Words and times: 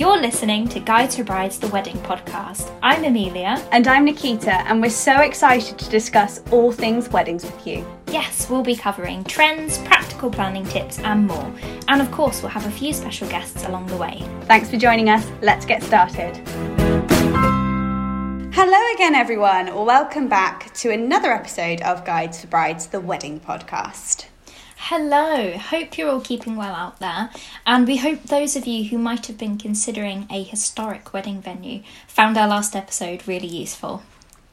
You're 0.00 0.18
listening 0.18 0.66
to 0.68 0.80
Guides 0.80 1.16
for 1.16 1.24
Brides, 1.24 1.58
the 1.58 1.68
wedding 1.68 1.98
podcast. 1.98 2.74
I'm 2.82 3.04
Amelia. 3.04 3.62
And 3.70 3.86
I'm 3.86 4.06
Nikita, 4.06 4.62
and 4.66 4.80
we're 4.80 4.88
so 4.88 5.20
excited 5.20 5.78
to 5.78 5.90
discuss 5.90 6.40
all 6.50 6.72
things 6.72 7.10
weddings 7.10 7.44
with 7.44 7.66
you. 7.66 7.86
Yes, 8.10 8.48
we'll 8.48 8.62
be 8.62 8.74
covering 8.74 9.24
trends, 9.24 9.76
practical 9.80 10.30
planning 10.30 10.64
tips, 10.64 10.98
and 11.00 11.26
more. 11.26 11.52
And 11.88 12.00
of 12.00 12.10
course, 12.12 12.40
we'll 12.40 12.48
have 12.48 12.64
a 12.64 12.70
few 12.70 12.94
special 12.94 13.28
guests 13.28 13.66
along 13.66 13.88
the 13.88 13.98
way. 13.98 14.26
Thanks 14.44 14.70
for 14.70 14.78
joining 14.78 15.10
us. 15.10 15.30
Let's 15.42 15.66
get 15.66 15.82
started. 15.82 16.34
Hello 18.54 18.94
again, 18.94 19.14
everyone. 19.14 19.66
Welcome 19.84 20.30
back 20.30 20.72
to 20.76 20.92
another 20.92 21.30
episode 21.30 21.82
of 21.82 22.06
Guides 22.06 22.40
for 22.40 22.46
Brides, 22.46 22.86
the 22.86 23.00
wedding 23.00 23.38
podcast. 23.38 24.29
Hello, 24.84 25.52
hope 25.58 25.98
you're 25.98 26.08
all 26.08 26.22
keeping 26.22 26.56
well 26.56 26.74
out 26.74 26.98
there, 27.00 27.30
and 27.66 27.86
we 27.86 27.98
hope 27.98 28.24
those 28.24 28.56
of 28.56 28.66
you 28.66 28.88
who 28.88 28.96
might 28.96 29.26
have 29.26 29.36
been 29.36 29.58
considering 29.58 30.26
a 30.30 30.42
historic 30.42 31.12
wedding 31.12 31.40
venue 31.40 31.82
found 32.08 32.36
our 32.38 32.48
last 32.48 32.74
episode 32.74 33.28
really 33.28 33.46
useful. 33.46 34.02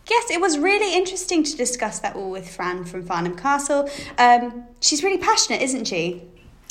Yes, 0.07 0.29
it 0.29 0.41
was 0.41 0.59
really 0.59 0.95
interesting 0.95 1.43
to 1.43 1.55
discuss 1.55 1.99
that 1.99 2.15
all 2.15 2.29
with 2.29 2.53
Fran 2.53 2.83
from 2.83 3.05
Farnham 3.05 3.37
Castle. 3.37 3.89
Um, 4.17 4.65
she's 4.81 5.01
really 5.01 5.17
passionate, 5.17 5.61
isn't 5.61 5.85
she? 5.85 6.21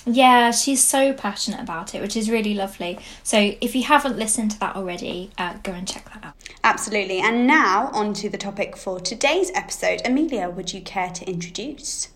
Yeah, 0.04 0.50
she's 0.52 0.84
so 0.84 1.14
passionate 1.14 1.60
about 1.60 1.94
it, 1.94 2.02
which 2.02 2.14
is 2.14 2.30
really 2.30 2.54
lovely. 2.54 2.98
So 3.24 3.54
if 3.60 3.74
you 3.74 3.84
haven't 3.84 4.18
listened 4.18 4.50
to 4.52 4.60
that 4.60 4.76
already, 4.76 5.30
uh, 5.38 5.54
go 5.62 5.72
and 5.72 5.88
check 5.88 6.04
that 6.12 6.22
out. 6.22 6.34
Absolutely. 6.62 7.20
And 7.20 7.46
now, 7.46 7.88
on 7.94 8.12
to 8.14 8.28
the 8.28 8.38
topic 8.38 8.76
for 8.76 9.00
today's 9.00 9.50
episode. 9.54 10.02
Amelia, 10.04 10.50
would 10.50 10.74
you 10.74 10.82
care 10.82 11.10
to 11.10 11.28
introduce? 11.28 12.10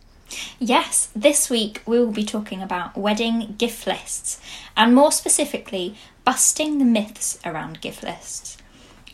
Yes, 0.58 1.08
this 1.14 1.50
week 1.50 1.82
we 1.86 1.98
will 1.98 2.12
be 2.12 2.24
talking 2.24 2.62
about 2.62 2.96
wedding 2.96 3.54
gift 3.58 3.86
lists, 3.86 4.40
and 4.76 4.94
more 4.94 5.12
specifically, 5.12 5.96
busting 6.24 6.78
the 6.78 6.84
myths 6.84 7.38
around 7.44 7.80
gift 7.80 8.02
lists. 8.02 8.56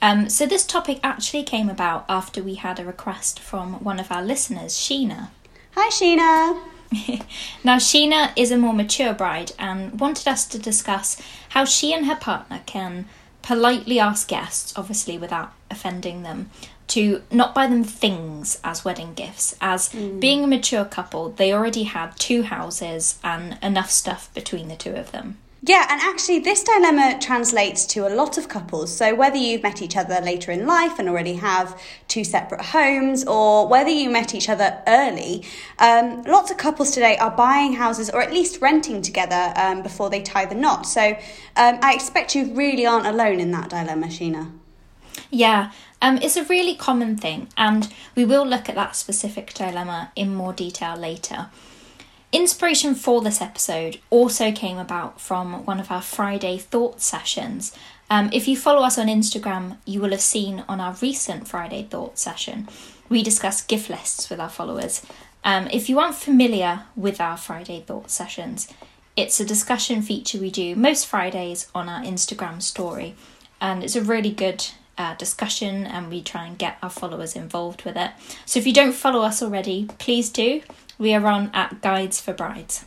Um, 0.03 0.29
so, 0.29 0.47
this 0.47 0.67
topic 0.67 1.01
actually 1.03 1.43
came 1.43 1.71
about 1.71 2.05
after 2.09 2.43
we 2.43 2.57
had 2.57 2.79
a 2.79 2.85
request 2.85 3.41
from 3.41 3.83
one 3.83 3.99
of 3.99 4.13
our 4.13 4.23
listeners, 4.23 4.75
Sheena. 4.75 5.29
Hi, 5.75 5.89
Sheena. 5.91 6.61
now, 7.65 7.77
Sheena 7.77 8.33
is 8.37 8.51
a 8.51 8.59
more 8.59 8.75
mature 8.75 9.15
bride 9.15 9.53
and 9.59 9.99
wanted 9.99 10.29
us 10.29 10.47
to 10.49 10.59
discuss 10.59 11.21
how 11.51 11.65
she 11.65 11.93
and 11.95 12.07
her 12.07 12.17
partner 12.17 12.61
can 12.67 13.07
politely 13.43 13.99
ask 13.99 14.29
guests, 14.29 14.77
obviously 14.77 15.17
without 15.17 15.53
offending 15.71 16.23
them, 16.23 16.51
to 16.97 17.23
not 17.31 17.55
buy 17.55 17.67
them 17.67 17.85
things 17.85 18.59
as 18.65 18.83
wedding 18.83 19.13
gifts. 19.13 19.55
As 19.61 19.91
mm. 19.91 20.19
being 20.19 20.43
a 20.43 20.47
mature 20.47 20.87
couple, 20.87 21.29
they 21.29 21.53
already 21.53 21.83
had 21.83 22.17
two 22.17 22.43
houses 22.43 23.19
and 23.23 23.59
enough 23.63 23.91
stuff 23.91 24.33
between 24.33 24.69
the 24.69 24.77
two 24.77 24.95
of 24.95 25.13
them. 25.13 25.37
Yeah, 25.63 25.87
and 25.91 26.01
actually, 26.01 26.39
this 26.39 26.65
dilemma 26.65 27.19
translates 27.21 27.85
to 27.87 28.07
a 28.07 28.13
lot 28.15 28.39
of 28.39 28.49
couples. 28.49 28.97
So, 28.97 29.15
whether 29.15 29.37
you've 29.37 29.63
met 29.63 29.83
each 29.83 29.95
other 29.95 30.23
later 30.23 30.51
in 30.53 30.67
life 30.67 30.99
and 30.99 31.07
already 31.07 31.35
have 31.35 31.79
two 32.09 32.25
separate 32.25 32.63
homes, 32.63 33.27
or 33.27 33.69
whether 33.69 33.91
you 33.91 34.09
met 34.09 34.35
each 34.35 34.49
other 34.49 34.81
early, 34.87 35.45
um, 35.79 36.23
lots 36.23 36.51
of 36.51 36.57
couples 36.57 36.93
today 36.93 37.19
are 37.19 37.31
buying 37.31 37.75
houses 37.75 38.09
or 38.09 38.23
at 38.23 38.33
least 38.33 38.63
renting 38.63 39.03
together 39.03 39.53
um, 39.57 39.83
before 39.83 40.09
they 40.09 40.23
tie 40.23 40.47
the 40.47 40.55
knot. 40.55 40.87
So, 40.87 41.03
um, 41.57 41.79
I 41.83 41.93
expect 41.95 42.35
you 42.35 42.55
really 42.55 42.87
aren't 42.87 43.07
alone 43.07 43.39
in 43.39 43.51
that 43.51 43.69
dilemma, 43.69 44.07
Sheena. 44.07 44.53
Yeah, 45.31 45.73
um, 46.03 46.19
it's 46.19 46.37
a 46.37 46.45
really 46.45 46.75
common 46.75 47.17
thing, 47.17 47.49
and 47.57 47.93
we 48.15 48.25
will 48.25 48.47
look 48.47 48.69
at 48.69 48.75
that 48.75 48.97
specific 48.97 49.55
dilemma 49.55 50.13
in 50.15 50.35
more 50.35 50.53
detail 50.53 50.97
later. 50.97 51.49
Inspiration 52.33 52.95
for 52.95 53.23
this 53.23 53.41
episode 53.41 54.01
also 54.11 54.53
came 54.53 54.79
about 54.79 55.21
from 55.21 55.65
one 55.65 55.81
of 55.81 55.91
our 55.91 56.03
Friday 56.03 56.59
thought 56.59 57.01
sessions. 57.01 57.75
Um, 58.11 58.31
if 58.33 58.47
you 58.47 58.57
follow 58.57 58.83
us 58.83 58.99
on 58.99 59.07
Instagram, 59.07 59.79
you 59.85 60.01
will 60.01 60.11
have 60.11 60.21
seen 60.21 60.65
on 60.69 60.81
our 60.81 60.95
recent 61.01 61.49
Friday 61.49 61.85
thought 61.85 62.19
session, 62.19 62.69
we 63.09 63.23
discuss 63.23 63.63
gift 63.63 63.89
lists 63.89 64.29
with 64.29 64.41
our 64.41 64.49
followers. 64.49 65.03
Um, 65.45 65.69
if 65.73 65.89
you 65.89 65.99
aren't 65.99 66.17
familiar 66.17 66.85
with 66.97 67.21
our 67.21 67.37
Friday 67.37 67.81
thought 67.81 68.11
sessions, 68.11 68.69
it's 69.17 69.41
a 69.41 69.45
discussion 69.45 70.03
feature 70.03 70.39
we 70.39 70.51
do 70.51 70.77
most 70.77 71.07
Fridays 71.07 71.69
on 71.75 71.89
our 71.89 72.03
Instagram 72.03 72.61
story, 72.61 73.15
and 73.61 73.83
it's 73.83 73.97
a 73.97 74.03
really 74.03 74.31
good 74.31 74.67
uh, 74.99 75.15
discussion 75.15 75.85
and 75.85 76.11
we 76.11 76.23
try 76.23 76.47
and 76.47 76.59
get 76.59 76.79
our 76.83 76.91
followers 76.91 77.37
involved 77.37 77.85
with 77.85 77.97
it. 77.97 78.11
So 78.45 78.59
if 78.59 78.67
you 78.67 78.73
don't 78.73 78.93
follow 78.93 79.23
us 79.23 79.43
already, 79.43 79.89
please 79.99 80.31
do. 80.31 80.63
We 80.99 81.15
are 81.15 81.27
on 81.27 81.51
at 81.53 81.83
Guides 81.83 82.21
for 82.21 82.33
Brides. 82.33 82.85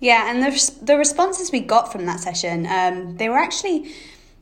Yeah, 0.00 0.30
and 0.30 0.42
the, 0.42 0.72
the 0.82 0.96
responses 0.96 1.52
we 1.52 1.60
got 1.60 1.92
from 1.92 2.06
that 2.06 2.20
session, 2.20 2.66
um, 2.66 3.16
they 3.16 3.28
were 3.28 3.38
actually, 3.38 3.92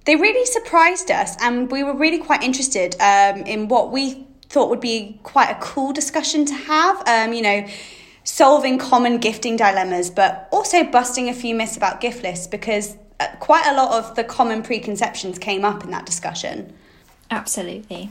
they 0.06 0.16
really 0.16 0.46
surprised 0.46 1.10
us 1.10 1.36
and 1.40 1.70
we 1.70 1.84
were 1.84 1.94
really 1.94 2.18
quite 2.18 2.42
interested 2.42 2.96
um, 3.00 3.42
in 3.46 3.68
what 3.68 3.92
we 3.92 4.26
thought 4.48 4.70
would 4.70 4.80
be 4.80 5.20
quite 5.22 5.50
a 5.50 5.58
cool 5.60 5.92
discussion 5.92 6.44
to 6.46 6.54
have. 6.54 7.06
Um, 7.06 7.32
you 7.32 7.42
know, 7.42 7.66
solving 8.24 8.78
common 8.78 9.18
gifting 9.18 9.56
dilemmas, 9.56 10.10
but 10.10 10.48
also 10.52 10.84
busting 10.84 11.28
a 11.28 11.34
few 11.34 11.54
myths 11.54 11.76
about 11.76 12.00
gift 12.00 12.22
lists 12.22 12.46
because 12.46 12.96
uh, 13.20 13.26
quite 13.40 13.66
a 13.66 13.74
lot 13.74 13.92
of 13.92 14.14
the 14.16 14.24
common 14.24 14.62
preconceptions 14.62 15.38
came 15.38 15.64
up 15.64 15.84
in 15.84 15.90
that 15.90 16.06
discussion. 16.06 16.72
Absolutely. 17.32 18.10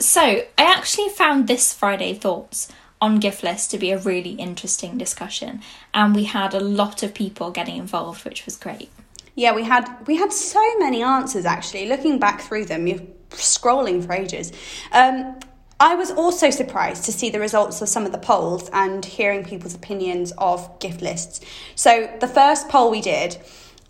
So, 0.00 0.22
I 0.22 0.64
actually 0.64 1.10
found 1.10 1.46
this 1.46 1.74
Friday 1.74 2.14
Thoughts 2.14 2.72
on 2.98 3.20
gift 3.20 3.42
list 3.42 3.70
to 3.72 3.78
be 3.78 3.90
a 3.90 3.98
really 3.98 4.30
interesting 4.30 4.96
discussion, 4.96 5.60
and 5.92 6.14
we 6.14 6.24
had 6.24 6.54
a 6.54 6.60
lot 6.60 7.02
of 7.02 7.12
people 7.12 7.50
getting 7.50 7.76
involved, 7.76 8.24
which 8.24 8.46
was 8.46 8.56
great. 8.56 8.88
Yeah, 9.34 9.54
we 9.54 9.64
had 9.64 9.86
we 10.06 10.16
had 10.16 10.32
so 10.32 10.78
many 10.78 11.02
answers 11.02 11.44
actually. 11.44 11.86
Looking 11.86 12.18
back 12.18 12.40
through 12.40 12.64
them, 12.64 12.86
you're 12.86 13.04
scrolling 13.32 14.04
for 14.04 14.14
ages. 14.14 14.50
Um, 14.92 15.38
I 15.78 15.94
was 15.94 16.10
also 16.10 16.48
surprised 16.48 17.04
to 17.04 17.12
see 17.12 17.28
the 17.28 17.38
results 17.38 17.82
of 17.82 17.88
some 17.90 18.06
of 18.06 18.12
the 18.12 18.18
polls 18.18 18.70
and 18.72 19.04
hearing 19.04 19.44
people's 19.44 19.74
opinions 19.74 20.32
of 20.38 20.80
gift 20.80 21.02
lists. 21.02 21.42
So 21.74 22.10
the 22.18 22.26
first 22.26 22.70
poll 22.70 22.90
we 22.90 23.02
did, 23.02 23.36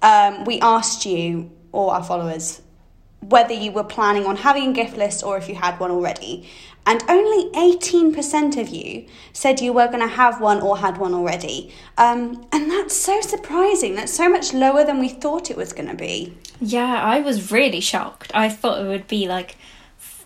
um, 0.02 0.44
we 0.44 0.60
asked 0.60 1.06
you 1.06 1.52
or 1.72 1.94
our 1.94 2.02
followers 2.02 2.62
whether 3.20 3.52
you 3.52 3.72
were 3.72 3.84
planning 3.84 4.24
on 4.26 4.36
having 4.36 4.70
a 4.70 4.72
gift 4.72 4.96
list 4.96 5.24
or 5.24 5.36
if 5.36 5.48
you 5.48 5.54
had 5.54 5.78
one 5.80 5.90
already. 5.90 6.48
And 6.86 7.02
only 7.08 7.50
18% 7.50 8.58
of 8.58 8.68
you 8.68 9.06
said 9.32 9.60
you 9.60 9.74
were 9.74 9.88
going 9.88 10.00
to 10.00 10.06
have 10.06 10.40
one 10.40 10.60
or 10.60 10.78
had 10.78 10.96
one 10.96 11.12
already. 11.12 11.72
Um, 11.98 12.46
and 12.50 12.70
that's 12.70 12.96
so 12.96 13.20
surprising. 13.20 13.94
That's 13.94 14.12
so 14.12 14.28
much 14.28 14.54
lower 14.54 14.84
than 14.84 14.98
we 14.98 15.10
thought 15.10 15.50
it 15.50 15.56
was 15.56 15.72
going 15.74 15.88
to 15.88 15.94
be. 15.94 16.34
Yeah, 16.60 17.02
I 17.02 17.20
was 17.20 17.52
really 17.52 17.80
shocked. 17.80 18.30
I 18.34 18.48
thought 18.48 18.82
it 18.82 18.88
would 18.88 19.06
be 19.06 19.28
like 19.28 19.56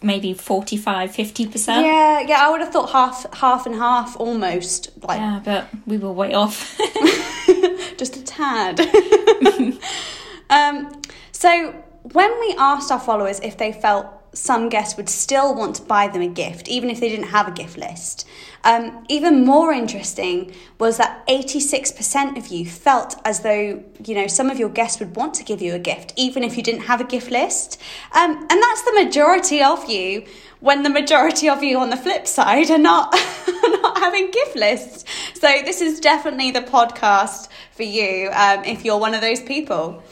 maybe 0.05 0.35
45 0.35 1.13
50% 1.13 1.67
yeah 1.85 2.21
yeah 2.23 2.45
i 2.45 2.51
would 2.51 2.61
have 2.61 2.73
thought 2.73 2.91
half 2.91 3.33
half 3.35 3.67
and 3.67 3.77
half 3.77 4.19
almost 4.19 4.91
like 5.05 5.21
yeah 5.21 5.41
but 5.45 5.69
we 5.87 5.97
were 5.97 6.11
way 6.11 6.35
off 6.35 6.77
just 7.97 8.17
a 8.17 8.25
tad 8.25 8.81
um 10.51 11.02
so, 11.43 11.75
when 12.05 12.31
we 12.39 12.55
asked 12.57 12.93
our 12.93 13.01
followers 13.01 13.41
if 13.41 13.59
they 13.59 13.73
felt 13.73 14.07
some 14.33 14.69
guests 14.69 14.97
would 14.97 15.09
still 15.09 15.57
want 15.57 15.75
to 15.75 15.83
buy 15.83 16.07
them 16.07 16.23
a 16.23 16.29
gift, 16.29 16.69
even 16.69 16.89
if 16.89 17.01
they 17.01 17.09
didn't 17.09 17.31
have 17.31 17.49
a 17.49 17.51
gift 17.51 17.77
list. 17.77 18.29
Um, 18.63 19.05
even 19.09 19.45
more 19.45 19.73
interesting 19.73 20.55
was 20.79 20.99
that 20.99 21.27
86% 21.27 22.39
of 22.39 22.47
you 22.47 22.65
felt 22.65 23.21
as 23.25 23.41
though, 23.41 23.83
you 24.07 24.15
know, 24.15 24.29
some 24.29 24.51
of 24.51 24.59
your 24.61 24.69
guests 24.69 25.01
would 25.01 25.17
want 25.17 25.35
to 25.35 25.43
give 25.43 25.61
you 25.61 25.75
a 25.75 25.81
gift, 25.81 26.13
even 26.15 26.45
if 26.45 26.57
you 26.57 26.63
didn't 26.63 26.83
have 26.83 27.01
a 27.01 27.05
gift 27.05 27.33
list. 27.33 27.81
Um, 28.13 28.37
and 28.37 28.63
that's 28.63 28.83
the 28.83 29.05
majority 29.05 29.65
of 29.65 29.91
you, 29.91 30.25
when 30.61 30.85
the 30.85 30.91
majority 30.91 31.49
of 31.49 31.65
you 31.65 31.81
on 31.81 31.91
the 31.91 31.97
flip 31.97 32.29
side 32.29 32.71
are 32.71 32.79
not, 32.79 33.13
not 33.49 33.99
having 33.99 34.31
gift 34.31 34.55
lists. 34.55 35.05
So 35.35 35.49
this 35.65 35.81
is 35.81 35.99
definitely 35.99 36.53
the 36.53 36.61
podcast 36.61 37.49
for 37.73 37.83
you 37.83 38.31
um, 38.31 38.65
if 38.65 38.85
you're 38.85 39.01
one 39.01 39.15
of 39.15 39.21
those 39.23 39.41
people. 39.41 40.05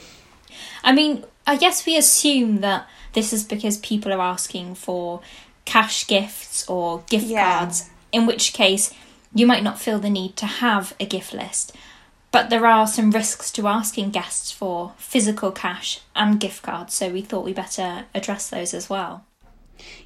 I 0.83 0.91
mean, 0.91 1.25
I 1.45 1.57
guess 1.57 1.85
we 1.85 1.97
assume 1.97 2.61
that 2.61 2.87
this 3.13 3.33
is 3.33 3.43
because 3.43 3.77
people 3.77 4.11
are 4.13 4.21
asking 4.21 4.75
for 4.75 5.21
cash 5.65 6.07
gifts 6.07 6.67
or 6.67 7.03
gift 7.09 7.25
yeah. 7.25 7.59
cards, 7.59 7.89
in 8.11 8.25
which 8.25 8.53
case 8.53 8.93
you 9.33 9.45
might 9.45 9.63
not 9.63 9.79
feel 9.79 9.99
the 9.99 10.09
need 10.09 10.35
to 10.37 10.45
have 10.45 10.93
a 10.99 11.05
gift 11.05 11.33
list. 11.33 11.75
But 12.31 12.49
there 12.49 12.65
are 12.65 12.87
some 12.87 13.11
risks 13.11 13.51
to 13.53 13.67
asking 13.67 14.11
guests 14.11 14.51
for 14.51 14.93
physical 14.97 15.51
cash 15.51 15.99
and 16.15 16.39
gift 16.39 16.63
cards, 16.63 16.93
so 16.93 17.09
we 17.09 17.21
thought 17.21 17.45
we 17.45 17.53
better 17.53 18.05
address 18.15 18.49
those 18.49 18.73
as 18.73 18.89
well. 18.89 19.25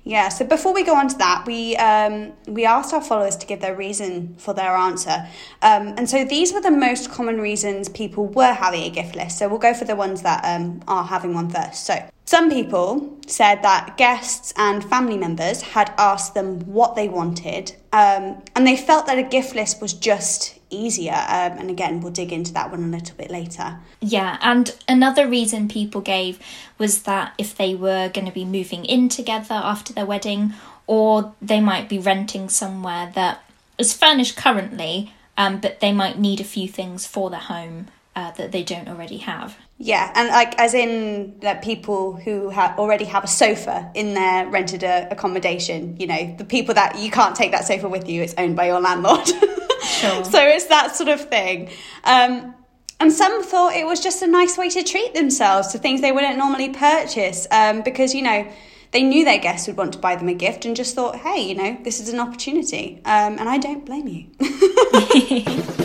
Yeah, 0.04 0.30
so 0.30 0.46
before 0.46 0.74
we 0.74 0.84
go 0.84 0.96
on 0.96 1.08
to 1.08 1.18
that, 1.18 1.46
we 1.48 1.76
um, 1.78 2.34
we 2.48 2.66
asked 2.66 2.94
our 2.94 3.02
followers 3.02 3.36
to 3.38 3.48
give 3.48 3.62
their 3.62 3.76
reason 3.76 4.36
for 4.38 4.54
their 4.54 4.76
answer. 4.76 5.28
Um, 5.62 5.96
and 5.98 6.10
so 6.10 6.24
these 6.24 6.54
were 6.54 6.62
the 6.62 6.72
most 6.72 7.10
common 7.10 7.42
reasons 7.42 7.90
people 7.90 8.28
were 8.28 8.54
having 8.54 8.84
a 8.84 8.90
gift 8.90 9.16
list. 9.16 9.40
So 9.40 9.50
we'll 9.50 9.58
go 9.58 9.74
for 9.74 9.86
the 9.86 9.96
ones 9.96 10.22
that 10.22 10.44
um, 10.46 10.82
are 10.88 11.04
having 11.04 11.34
one 11.34 11.50
first. 11.50 11.86
So, 11.86 12.08
Some 12.36 12.50
people 12.50 13.18
said 13.28 13.64
that 13.64 13.96
guests 13.96 14.54
and 14.58 14.84
family 14.84 15.16
members 15.16 15.62
had 15.62 15.94
asked 15.98 16.34
them 16.34 16.60
what 16.66 16.98
they 16.98 17.08
wanted, 17.08 17.72
um, 17.94 18.44
and 18.54 18.68
they 18.68 18.76
felt 18.76 19.06
that 19.06 19.18
a 19.18 19.24
gift 19.24 19.56
list 19.56 19.82
was 19.82 19.94
just 19.94 20.60
easier. 20.70 21.14
Um, 21.14 21.58
and 21.58 21.70
again, 21.70 22.02
we'll 22.02 22.12
dig 22.12 22.34
into 22.34 22.52
that 22.52 22.72
one 22.72 22.84
a 22.84 22.88
little 22.88 23.16
bit 23.16 23.32
later. 23.32 23.80
Yeah, 24.02 24.38
and 24.42 24.76
another 24.86 25.30
reason 25.30 25.70
people 25.70 26.02
gave 26.02 26.38
was 26.78 27.04
that 27.04 27.34
if 27.38 27.56
they 27.56 27.74
were 27.74 28.10
going 28.10 28.28
to 28.28 28.34
be 28.34 28.44
moving 28.44 28.84
in 28.84 29.08
together 29.08 29.56
after 29.56 29.94
their 29.94 30.06
wedding, 30.06 30.56
or 30.88 31.34
they 31.42 31.62
might 31.62 31.88
be 31.88 32.00
renting 32.00 32.50
somewhere 32.50 33.14
that 33.16 33.50
is 33.78 33.94
furnished 33.94 34.36
currently, 34.36 35.14
um, 35.38 35.62
but 35.62 35.80
they 35.80 35.94
might 35.94 36.20
need 36.20 36.42
a 36.42 36.44
few 36.44 36.68
things 36.68 37.08
for 37.08 37.30
their 37.30 37.40
home 37.40 37.88
uh, 38.16 38.32
that 38.32 38.52
they 38.52 38.64
don't 38.64 38.88
already 38.88 39.18
have. 39.18 39.58
Yeah, 39.78 40.12
and 40.16 40.30
like 40.30 40.58
as 40.60 40.74
in 40.74 41.40
that 41.42 41.62
people 41.62 42.16
who 42.16 42.50
ha- 42.50 42.76
already 42.78 43.06
have 43.06 43.26
a 43.26 43.28
sofa 43.28 43.92
in 43.94 44.14
their 44.14 44.48
rented 44.48 44.84
uh, 44.84 45.08
accommodation, 45.12 45.98
you 46.00 46.08
know, 46.08 46.36
the 46.38 46.46
people 46.46 46.76
that 46.76 46.98
you 46.98 47.12
can't 47.12 47.36
take 47.36 47.52
that 47.52 47.66
sofa 47.66 47.90
with 47.90 48.08
you, 48.08 48.22
it's 48.22 48.34
owned 48.38 48.56
by 48.56 48.68
your 48.68 48.80
landlord. 48.80 49.28
Sure. 49.86 50.24
so 50.26 50.40
it's 50.42 50.66
that 50.66 50.96
sort 50.96 51.10
of 51.10 51.30
thing. 51.30 51.70
Um, 52.06 52.56
and 53.00 53.12
some 53.14 53.44
thought 53.44 53.76
it 53.76 53.86
was 53.86 54.00
just 54.00 54.24
a 54.24 54.28
nice 54.28 54.58
way 54.58 54.70
to 54.70 54.84
treat 54.84 55.14
themselves 55.14 55.68
to 55.70 55.78
things 55.78 56.02
they 56.02 56.12
wouldn't 56.12 56.38
normally 56.38 56.70
purchase 56.70 57.46
um, 57.52 57.84
because, 57.84 58.16
you 58.16 58.24
know, 58.24 58.52
they 58.92 59.04
knew 59.04 59.26
their 59.26 59.38
guests 59.38 59.68
would 59.68 59.78
want 59.78 59.94
to 59.94 60.00
buy 60.00 60.16
them 60.16 60.28
a 60.28 60.34
gift 60.34 60.66
and 60.66 60.76
just 60.76 60.96
thought, 60.96 61.18
hey, 61.18 61.48
you 61.48 61.54
know, 61.54 61.78
this 61.84 62.00
is 62.00 62.10
an 62.10 62.20
opportunity. 62.20 63.02
Um, 63.06 63.38
and 63.38 63.48
I 63.48 63.58
don't 63.58 63.86
blame 63.86 64.08
you. 64.08 64.26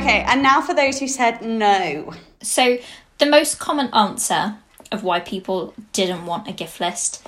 okay, 0.00 0.24
and 0.26 0.42
now 0.42 0.60
for 0.60 0.74
those 0.74 0.98
who 0.98 1.08
said 1.08 1.42
no. 1.42 2.14
So, 2.42 2.78
the 3.18 3.26
most 3.26 3.58
common 3.58 3.88
answer 3.94 4.56
of 4.90 5.04
why 5.04 5.20
people 5.20 5.74
didn't 5.92 6.26
want 6.26 6.48
a 6.48 6.52
gift 6.52 6.80
list 6.80 7.26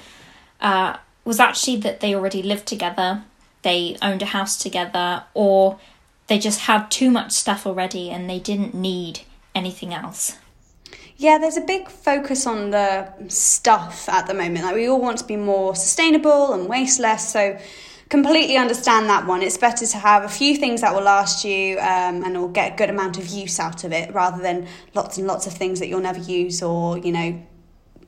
uh, 0.61 0.97
was 1.25 1.39
actually 1.39 1.77
that 1.79 2.01
they 2.01 2.15
already 2.15 2.43
lived 2.43 2.67
together, 2.67 3.25
they 3.63 3.97
owned 4.03 4.23
a 4.23 4.27
house 4.27 4.57
together, 4.57 5.25
or 5.35 5.79
they 6.27 6.39
just 6.39 6.61
had 6.61 6.91
too 6.91 7.11
much 7.11 7.33
stuff 7.33 7.67
already 7.67 8.11
and 8.11 8.29
they 8.29 8.39
didn't 8.39 8.75
need 8.75 9.21
anything 9.55 9.93
else. 9.93 10.39
Yeah, 11.17 11.39
there's 11.39 11.57
a 11.57 11.63
big 11.63 11.89
focus 11.89 12.47
on 12.47 12.71
the 12.71 13.13
stuff 13.29 14.09
at 14.09 14.27
the 14.27 14.35
moment. 14.35 14.65
Like 14.65 14.75
we 14.75 14.89
all 14.89 15.01
want 15.01 15.19
to 15.19 15.25
be 15.25 15.37
more 15.37 15.77
sustainable 15.77 16.53
and 16.53 16.69
waste 16.69 16.99
less. 16.99 17.33
So 17.33 17.59
completely 18.13 18.59
understand 18.59 19.09
that 19.09 19.27
one. 19.27 19.41
It's 19.41 19.57
better 19.57 19.87
to 19.87 19.97
have 19.97 20.23
a 20.23 20.29
few 20.29 20.55
things 20.55 20.83
that 20.83 20.95
will 20.95 21.03
last 21.03 21.47
you 21.47 21.79
um, 21.79 22.23
and 22.23 22.39
will 22.39 22.49
get 22.49 22.75
a 22.75 22.77
good 22.77 22.91
amount 22.91 23.17
of 23.17 23.27
use 23.27 23.59
out 23.59 23.85
of 23.85 23.93
it 23.93 24.13
rather 24.13 24.43
than 24.43 24.69
lots 24.93 25.17
and 25.17 25.27
lots 25.27 25.47
of 25.47 25.55
things 25.55 25.81
that 25.81 25.89
you'll 25.89 26.03
never 26.03 26.19
use 26.19 26.63
or, 26.63 26.99
you 26.99 27.11
know, 27.11 27.43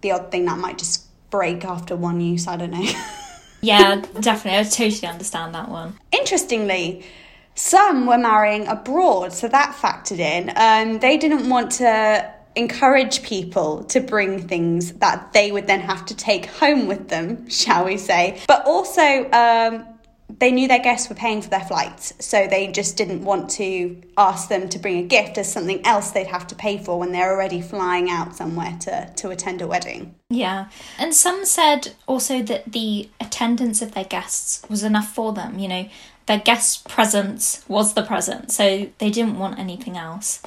the 0.02 0.12
odd 0.12 0.30
thing 0.30 0.44
that 0.44 0.58
might 0.58 0.76
just 0.76 1.06
break 1.30 1.64
after 1.64 1.96
one 1.96 2.20
use. 2.20 2.46
I 2.46 2.58
don't 2.58 2.72
know. 2.72 2.86
yeah, 3.62 4.02
definitely. 4.20 4.60
I 4.60 4.64
totally 4.64 5.08
understand 5.08 5.54
that 5.54 5.70
one. 5.70 5.98
Interestingly, 6.12 7.06
some 7.54 8.06
were 8.06 8.18
marrying 8.18 8.68
abroad, 8.68 9.32
so 9.32 9.48
that 9.48 9.74
factored 9.74 10.18
in. 10.18 10.52
Um, 10.54 10.98
they 10.98 11.16
didn't 11.16 11.48
want 11.48 11.72
to 11.72 12.30
encourage 12.56 13.22
people 13.22 13.84
to 13.84 14.00
bring 14.00 14.46
things 14.46 14.92
that 14.94 15.32
they 15.32 15.50
would 15.50 15.66
then 15.66 15.80
have 15.80 16.04
to 16.06 16.14
take 16.14 16.44
home 16.44 16.88
with 16.88 17.08
them, 17.08 17.48
shall 17.48 17.86
we 17.86 17.96
say. 17.96 18.42
But 18.46 18.66
also, 18.66 19.30
um, 19.30 19.93
they 20.38 20.50
knew 20.50 20.68
their 20.68 20.80
guests 20.80 21.08
were 21.08 21.14
paying 21.14 21.42
for 21.42 21.50
their 21.50 21.64
flights, 21.64 22.12
so 22.18 22.46
they 22.46 22.66
just 22.68 22.96
didn't 22.96 23.24
want 23.24 23.50
to 23.50 24.00
ask 24.16 24.48
them 24.48 24.68
to 24.68 24.78
bring 24.78 24.98
a 24.98 25.06
gift 25.06 25.38
as 25.38 25.52
something 25.52 25.84
else 25.86 26.10
they'd 26.10 26.26
have 26.26 26.46
to 26.48 26.54
pay 26.54 26.78
for 26.78 26.98
when 26.98 27.12
they're 27.12 27.32
already 27.32 27.60
flying 27.60 28.10
out 28.10 28.34
somewhere 28.34 28.76
to, 28.80 29.10
to 29.16 29.30
attend 29.30 29.62
a 29.62 29.66
wedding. 29.66 30.14
Yeah. 30.30 30.68
And 30.98 31.14
some 31.14 31.44
said 31.44 31.94
also 32.06 32.42
that 32.42 32.72
the 32.72 33.08
attendance 33.20 33.82
of 33.82 33.92
their 33.92 34.04
guests 34.04 34.62
was 34.68 34.82
enough 34.82 35.14
for 35.14 35.32
them, 35.32 35.58
you 35.58 35.68
know, 35.68 35.88
their 36.26 36.38
guest 36.38 36.88
presence 36.88 37.64
was 37.68 37.94
the 37.94 38.02
present, 38.02 38.50
so 38.50 38.90
they 38.98 39.10
didn't 39.10 39.38
want 39.38 39.58
anything 39.58 39.96
else. 39.96 40.42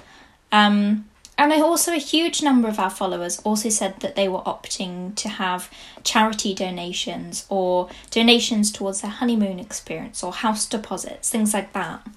Um, 0.51 1.07
and 1.37 1.53
also, 1.53 1.93
a 1.93 1.97
huge 1.97 2.41
number 2.41 2.67
of 2.67 2.79
our 2.79 2.89
followers 2.89 3.39
also 3.43 3.69
said 3.69 3.99
that 3.99 4.15
they 4.15 4.27
were 4.27 4.39
opting 4.39 5.15
to 5.15 5.29
have 5.29 5.69
charity 6.03 6.55
donations 6.55 7.45
or 7.49 7.89
donations 8.09 8.71
towards 8.71 9.01
their 9.01 9.11
honeymoon 9.11 9.59
experience 9.59 10.23
or 10.23 10.33
house 10.33 10.65
deposits, 10.65 11.29
things 11.29 11.53
like 11.53 11.73
that. 11.73 12.07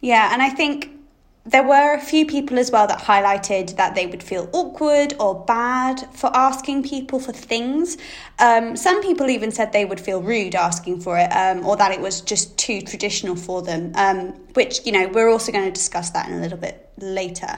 Yeah, 0.00 0.32
and 0.32 0.42
I 0.42 0.50
think 0.50 0.90
there 1.44 1.66
were 1.66 1.94
a 1.94 2.00
few 2.00 2.26
people 2.26 2.58
as 2.58 2.70
well 2.70 2.86
that 2.86 3.00
highlighted 3.00 3.76
that 3.76 3.94
they 3.94 4.06
would 4.06 4.22
feel 4.22 4.48
awkward 4.52 5.14
or 5.18 5.44
bad 5.44 6.06
for 6.14 6.30
asking 6.34 6.84
people 6.84 7.18
for 7.18 7.32
things. 7.32 7.96
Um, 8.38 8.76
some 8.76 9.02
people 9.02 9.28
even 9.28 9.50
said 9.50 9.72
they 9.72 9.84
would 9.84 10.00
feel 10.00 10.22
rude 10.22 10.54
asking 10.54 11.00
for 11.00 11.18
it 11.18 11.28
um, 11.30 11.66
or 11.66 11.76
that 11.76 11.92
it 11.92 12.00
was 12.00 12.20
just 12.20 12.56
too 12.58 12.80
traditional 12.82 13.34
for 13.34 13.62
them, 13.62 13.92
um, 13.96 14.28
which, 14.54 14.86
you 14.86 14.92
know, 14.92 15.08
we're 15.08 15.30
also 15.30 15.50
going 15.50 15.64
to 15.64 15.72
discuss 15.72 16.10
that 16.10 16.28
in 16.28 16.34
a 16.34 16.40
little 16.40 16.58
bit 16.58 16.88
later. 16.98 17.56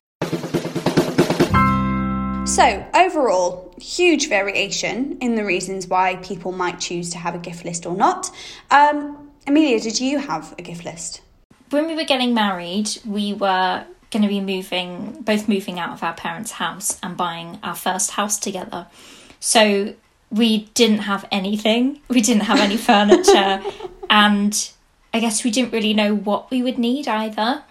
So, 2.44 2.84
overall, 2.92 3.72
huge 3.80 4.28
variation 4.28 5.16
in 5.20 5.36
the 5.36 5.44
reasons 5.44 5.86
why 5.86 6.16
people 6.16 6.50
might 6.50 6.80
choose 6.80 7.10
to 7.10 7.18
have 7.18 7.34
a 7.34 7.38
gift 7.38 7.64
list 7.64 7.86
or 7.86 7.96
not. 7.96 8.30
Um, 8.70 9.30
Amelia, 9.46 9.80
did 9.80 10.00
you 10.00 10.18
have 10.18 10.54
a 10.58 10.62
gift 10.62 10.84
list? 10.84 11.22
When 11.70 11.86
we 11.86 11.94
were 11.94 12.04
getting 12.04 12.34
married, 12.34 12.90
we 13.06 13.32
were 13.32 13.84
going 14.10 14.22
to 14.22 14.28
be 14.28 14.40
moving, 14.40 15.22
both 15.22 15.48
moving 15.48 15.78
out 15.78 15.92
of 15.92 16.02
our 16.02 16.14
parents' 16.14 16.50
house 16.52 16.98
and 17.02 17.16
buying 17.16 17.58
our 17.62 17.76
first 17.76 18.10
house 18.12 18.38
together. 18.38 18.88
So, 19.38 19.94
we 20.30 20.64
didn't 20.74 21.00
have 21.00 21.26
anything, 21.30 22.00
we 22.08 22.20
didn't 22.20 22.44
have 22.44 22.58
any 22.58 22.76
furniture, 22.76 23.62
and 24.10 24.70
I 25.14 25.20
guess 25.20 25.44
we 25.44 25.50
didn't 25.50 25.72
really 25.72 25.94
know 25.94 26.14
what 26.14 26.50
we 26.50 26.62
would 26.62 26.78
need 26.78 27.06
either. 27.06 27.62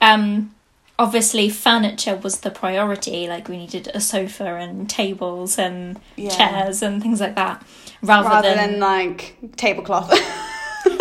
Um, 0.00 0.53
obviously 0.98 1.48
furniture 1.48 2.16
was 2.16 2.40
the 2.40 2.50
priority 2.50 3.26
like 3.26 3.48
we 3.48 3.56
needed 3.56 3.90
a 3.94 4.00
sofa 4.00 4.56
and 4.56 4.88
tables 4.88 5.58
and 5.58 5.98
yeah. 6.16 6.30
chairs 6.30 6.82
and 6.82 7.02
things 7.02 7.20
like 7.20 7.34
that 7.34 7.64
rather, 8.02 8.28
rather 8.28 8.54
than, 8.54 8.72
than 8.72 8.80
like 8.80 9.36
tablecloth. 9.56 10.12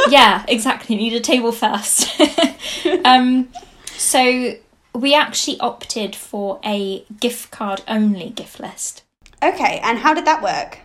Yeah 0.08 0.44
exactly 0.48 0.96
You 0.96 1.02
need 1.02 1.14
a 1.14 1.20
table 1.20 1.52
first. 1.52 2.10
Um 3.06 3.50
so 3.98 4.56
we 4.96 5.14
actually 5.14 5.60
opted 5.60 6.16
for 6.16 6.60
a 6.66 7.04
gift 7.20 7.52
card 7.52 7.82
only 7.88 8.30
gift 8.30 8.60
list. 8.60 9.04
Okay 9.42 9.80
and 9.84 10.00
how 10.00 10.14
did 10.14 10.26
that 10.26 10.42
work? 10.42 10.80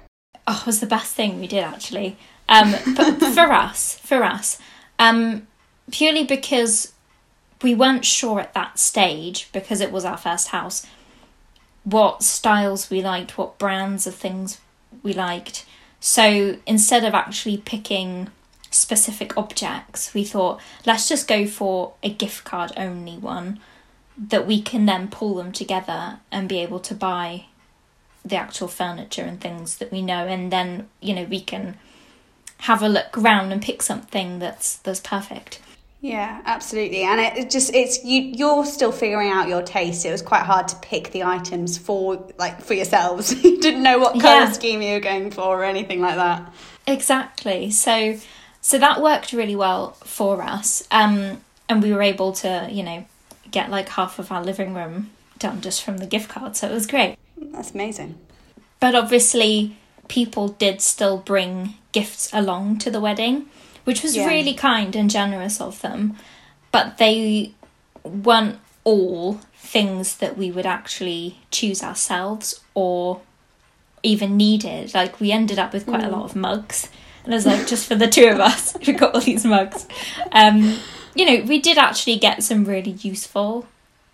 Oh 0.47 0.59
it 0.61 0.67
was 0.67 0.81
the 0.81 0.87
best 0.87 1.15
thing 1.15 1.41
we 1.41 1.47
did 1.47 1.63
actually. 1.63 2.17
Um 2.49 2.75
but 2.95 3.19
for 3.35 3.53
us 3.53 3.99
for 4.01 4.23
us 4.23 4.59
um 4.99 5.47
purely 5.91 6.25
because 6.25 6.93
we 7.63 7.75
weren't 7.75 8.05
sure 8.05 8.41
at 8.41 8.55
that 8.55 8.79
stage 8.79 9.49
because 9.53 9.81
it 9.81 9.93
was 9.93 10.05
our 10.05 10.17
first 10.17 10.49
house 10.49 10.87
what 11.85 12.23
styles 12.23 12.91
we 12.91 13.01
liked, 13.01 13.39
what 13.39 13.59
brands 13.59 14.07
of 14.07 14.15
things 14.15 14.61
we 15.03 15.15
liked. 15.15 15.65
So 16.01 16.59
instead 16.67 17.05
of 17.05 17.15
actually 17.15 17.57
picking 17.57 18.29
specific 18.71 19.37
objects, 19.39 20.13
we 20.13 20.25
thought 20.25 20.61
let's 20.85 21.09
just 21.09 21.27
go 21.27 21.47
for 21.47 21.95
a 22.03 22.11
gift 22.11 22.45
card 22.45 22.73
only 22.77 23.17
one 23.17 23.59
that 24.19 24.47
we 24.47 24.61
can 24.61 24.85
then 24.85 25.09
pull 25.09 25.37
them 25.37 25.53
together 25.53 26.19
and 26.31 26.49
be 26.49 26.59
able 26.59 26.81
to 26.81 26.95
buy 26.95 27.47
the 28.25 28.37
actual 28.37 28.69
furniture 28.69 29.23
and 29.23 29.41
things 29.41 29.79
that 29.79 29.91
we 29.91 30.03
know 30.03 30.27
and 30.27 30.53
then 30.53 30.89
you 31.01 31.15
know 31.15 31.23
we 31.25 31.41
can 31.41 31.79
have 32.63 32.83
a 32.83 32.89
look 32.89 33.17
around 33.17 33.53
and 33.53 33.63
pick 33.63 33.81
something 33.81 34.41
that's 34.41 34.77
that's 34.79 35.01
perfect 35.01 35.61
yeah, 36.01 36.43
absolutely. 36.45 37.03
And 37.03 37.21
it, 37.21 37.37
it, 37.37 37.51
just 37.51 37.75
it's 37.75 38.05
you 38.05 38.23
you're 38.23 38.65
still 38.65 38.93
figuring 38.93 39.31
out 39.31 39.49
your 39.49 39.63
taste. 39.63 40.07
It 40.07 40.13
was 40.13 40.23
quite 40.23 40.43
hard 40.43 40.69
to 40.69 40.77
pick 40.77 41.11
the 41.11 41.25
items 41.25 41.77
for 41.77 42.25
like 42.39 42.61
for 42.61 42.75
yourselves. 42.75 43.33
you 43.45 43.61
didn't 43.61 43.83
know 43.83 43.99
what 43.99 44.21
color 44.21 44.45
yeah. 44.45 44.53
scheme 44.53 44.81
you 44.81 44.95
were 44.95 45.01
going 45.01 45.31
for 45.33 45.61
or 45.61 45.65
anything 45.65 46.01
like 46.01 46.15
that. 46.15 46.53
Exactly. 46.87 47.71
So 47.71 48.17
so 48.61 48.79
that 48.79 49.03
worked 49.03 49.33
really 49.33 49.57
well 49.57 49.93
for 50.05 50.43
us. 50.43 50.87
Um 50.93 51.41
and 51.69 51.83
we 51.83 51.93
were 51.93 52.03
able 52.03 52.33
to, 52.33 52.69
you 52.71 52.85
know, 52.85 53.05
get 53.51 53.69
like 53.69 53.89
half 53.89 54.21
of 54.21 54.31
our 54.31 54.43
living 54.43 54.75
room 54.75 55.11
done 55.39 55.61
just 55.61 55.83
from 55.83 55.99
the 55.99 56.07
gift 56.07 56.29
card. 56.29 56.57
So 56.57 56.69
it 56.69 56.75
was 56.75 56.87
great. 56.87 57.17
That's 57.37 57.73
amazing. 57.73 58.17
But 58.79 58.95
obviously 58.95 59.77
people 60.07 60.49
did 60.49 60.81
still 60.81 61.19
bring 61.19 61.75
gifts 61.91 62.33
along 62.33 62.79
to 62.79 62.91
the 62.91 63.01
wedding 63.01 63.47
which 63.89 64.03
was 64.03 64.15
yeah. 64.15 64.27
really 64.27 64.53
kind 64.53 64.95
and 64.95 65.09
generous 65.09 65.63
of 65.63 65.81
them. 65.81 66.15
But 66.73 66.99
they 66.99 67.55
weren't 68.05 68.59
all 68.85 69.41
things 69.55 70.19
that 70.19 70.37
we 70.37 70.51
would 70.51 70.67
actually 70.67 71.39
choose 71.51 71.83
ourselves 71.83 72.61
or 72.75 73.23
even 74.03 74.37
needed. 74.37 74.93
Like 74.93 75.19
we 75.21 75.33
ended 75.33 75.59
up 75.59 75.73
with 75.73 75.87
quite 75.87 76.03
mm. 76.03 76.09
a 76.09 76.11
lot 76.11 76.25
of 76.25 76.37
mugs. 76.37 76.91
And 77.25 77.33
I 77.33 77.37
was 77.39 77.47
like, 77.47 77.67
just 77.67 77.87
for 77.87 77.95
the 77.95 78.07
two 78.07 78.27
of 78.27 78.39
us, 78.41 78.77
we 78.87 78.93
got 78.93 79.15
all 79.15 79.23
these 79.23 79.47
mugs. 79.47 79.89
Um, 80.33 80.77
you 81.15 81.25
know, 81.25 81.47
we 81.47 81.59
did 81.59 81.79
actually 81.79 82.19
get 82.19 82.43
some 82.43 82.67
really 82.67 82.91
useful 82.91 83.67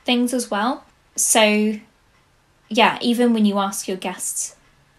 things 0.04 0.32
as 0.32 0.52
well. 0.52 0.84
So 1.16 1.80
yeah, 2.68 2.98
even 3.00 3.34
when 3.34 3.44
you 3.44 3.58
ask 3.58 3.88
your 3.88 3.96
guests 3.96 4.54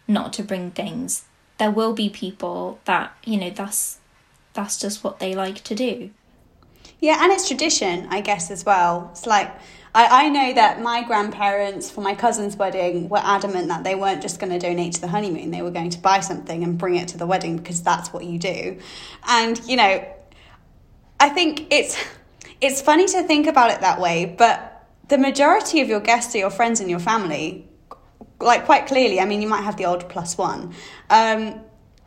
not 0.05 0.33
to 0.33 0.43
bring 0.43 0.71
things, 0.71 1.23
there 1.59 1.71
will 1.71 1.93
be 1.93 2.09
people 2.09 2.81
that, 2.83 3.15
you 3.23 3.37
know, 3.37 3.51
that's 3.51 3.99
that's 4.55 4.79
just 4.79 5.03
what 5.03 5.19
they 5.19 5.35
like 5.35 5.63
to 5.65 5.75
do. 5.75 6.09
Yeah, 6.99 7.19
and 7.21 7.31
it's 7.31 7.47
tradition, 7.47 8.07
I 8.09 8.21
guess, 8.21 8.49
as 8.49 8.65
well. 8.65 9.09
It's 9.11 9.27
like 9.27 9.51
I, 9.95 10.25
I 10.25 10.29
know 10.29 10.53
that 10.53 10.81
my 10.81 11.03
grandparents 11.03 11.89
for 11.89 12.01
my 12.01 12.15
cousin's 12.15 12.57
wedding 12.57 13.07
were 13.07 13.21
adamant 13.23 13.69
that 13.69 13.85
they 13.85 13.95
weren't 13.95 14.21
just 14.21 14.39
going 14.39 14.51
to 14.51 14.59
donate 14.59 14.93
to 14.93 15.01
the 15.01 15.07
honeymoon, 15.07 15.51
they 15.51 15.61
were 15.61 15.71
going 15.71 15.89
to 15.91 15.99
buy 15.99 16.19
something 16.19 16.63
and 16.63 16.77
bring 16.77 16.95
it 16.95 17.07
to 17.09 17.17
the 17.17 17.25
wedding 17.25 17.55
because 17.57 17.81
that's 17.81 18.11
what 18.11 18.25
you 18.25 18.37
do. 18.37 18.77
And, 19.27 19.59
you 19.65 19.77
know, 19.77 20.05
I 21.19 21.29
think 21.29 21.67
it's 21.71 21.97
it's 22.61 22.81
funny 22.81 23.07
to 23.07 23.23
think 23.23 23.47
about 23.47 23.71
it 23.71 23.81
that 23.81 23.99
way, 23.99 24.25
but 24.25 24.85
the 25.07 25.17
majority 25.17 25.81
of 25.81 25.87
your 25.87 26.01
guests 26.01 26.35
are 26.35 26.39
your 26.39 26.49
friends 26.49 26.81
and 26.81 26.89
your 26.89 26.99
family. 26.99 27.67
Like 28.39 28.65
quite 28.65 28.87
clearly, 28.87 29.21
I 29.21 29.25
mean, 29.25 29.41
you 29.41 29.47
might 29.47 29.61
have 29.61 29.77
the 29.77 29.85
odd 29.85 30.09
plus 30.09 30.37
one, 30.37 30.73
um, 31.09 31.61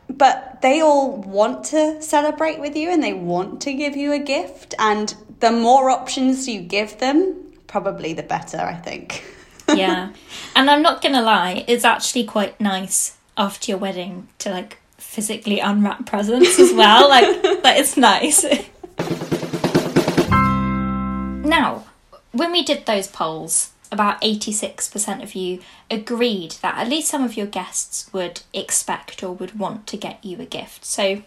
but 0.09 0.61
they 0.61 0.81
all 0.81 1.17
want 1.17 1.65
to 1.65 2.01
celebrate 2.01 2.59
with 2.59 2.75
you 2.75 2.89
and 2.89 3.01
they 3.01 3.13
want 3.13 3.61
to 3.61 3.73
give 3.73 3.95
you 3.95 4.11
a 4.11 4.19
gift. 4.19 4.73
And 4.79 5.13
the 5.39 5.51
more 5.51 5.89
options 5.89 6.47
you 6.47 6.61
give 6.61 6.97
them, 6.99 7.53
probably 7.67 8.13
the 8.13 8.23
better. 8.23 8.57
I 8.57 8.75
think. 8.75 9.23
yeah, 9.73 10.11
and 10.55 10.69
I'm 10.69 10.81
not 10.81 11.01
gonna 11.01 11.21
lie, 11.21 11.63
it's 11.67 11.85
actually 11.85 12.25
quite 12.25 12.59
nice 12.59 13.17
after 13.37 13.71
your 13.71 13.77
wedding 13.77 14.27
to 14.39 14.49
like 14.49 14.79
physically 14.97 15.59
unwrap 15.59 16.05
presents 16.05 16.59
as 16.59 16.73
well. 16.73 17.07
like 17.07 17.41
that 17.63 17.77
is 17.77 17.95
nice. 17.95 18.43
Now, 21.45 21.85
when 22.31 22.51
we 22.51 22.63
did 22.63 22.85
those 22.85 23.07
polls, 23.07 23.71
about 23.91 24.21
86% 24.21 25.23
of 25.23 25.35
you 25.35 25.59
agreed 25.89 26.51
that 26.61 26.77
at 26.77 26.89
least 26.89 27.09
some 27.09 27.23
of 27.23 27.35
your 27.35 27.47
guests 27.47 28.11
would 28.13 28.41
expect 28.53 29.23
or 29.23 29.33
would 29.33 29.57
want 29.57 29.87
to 29.87 29.97
get 29.97 30.23
you 30.23 30.39
a 30.39 30.45
gift. 30.45 30.85
So, 30.85 31.23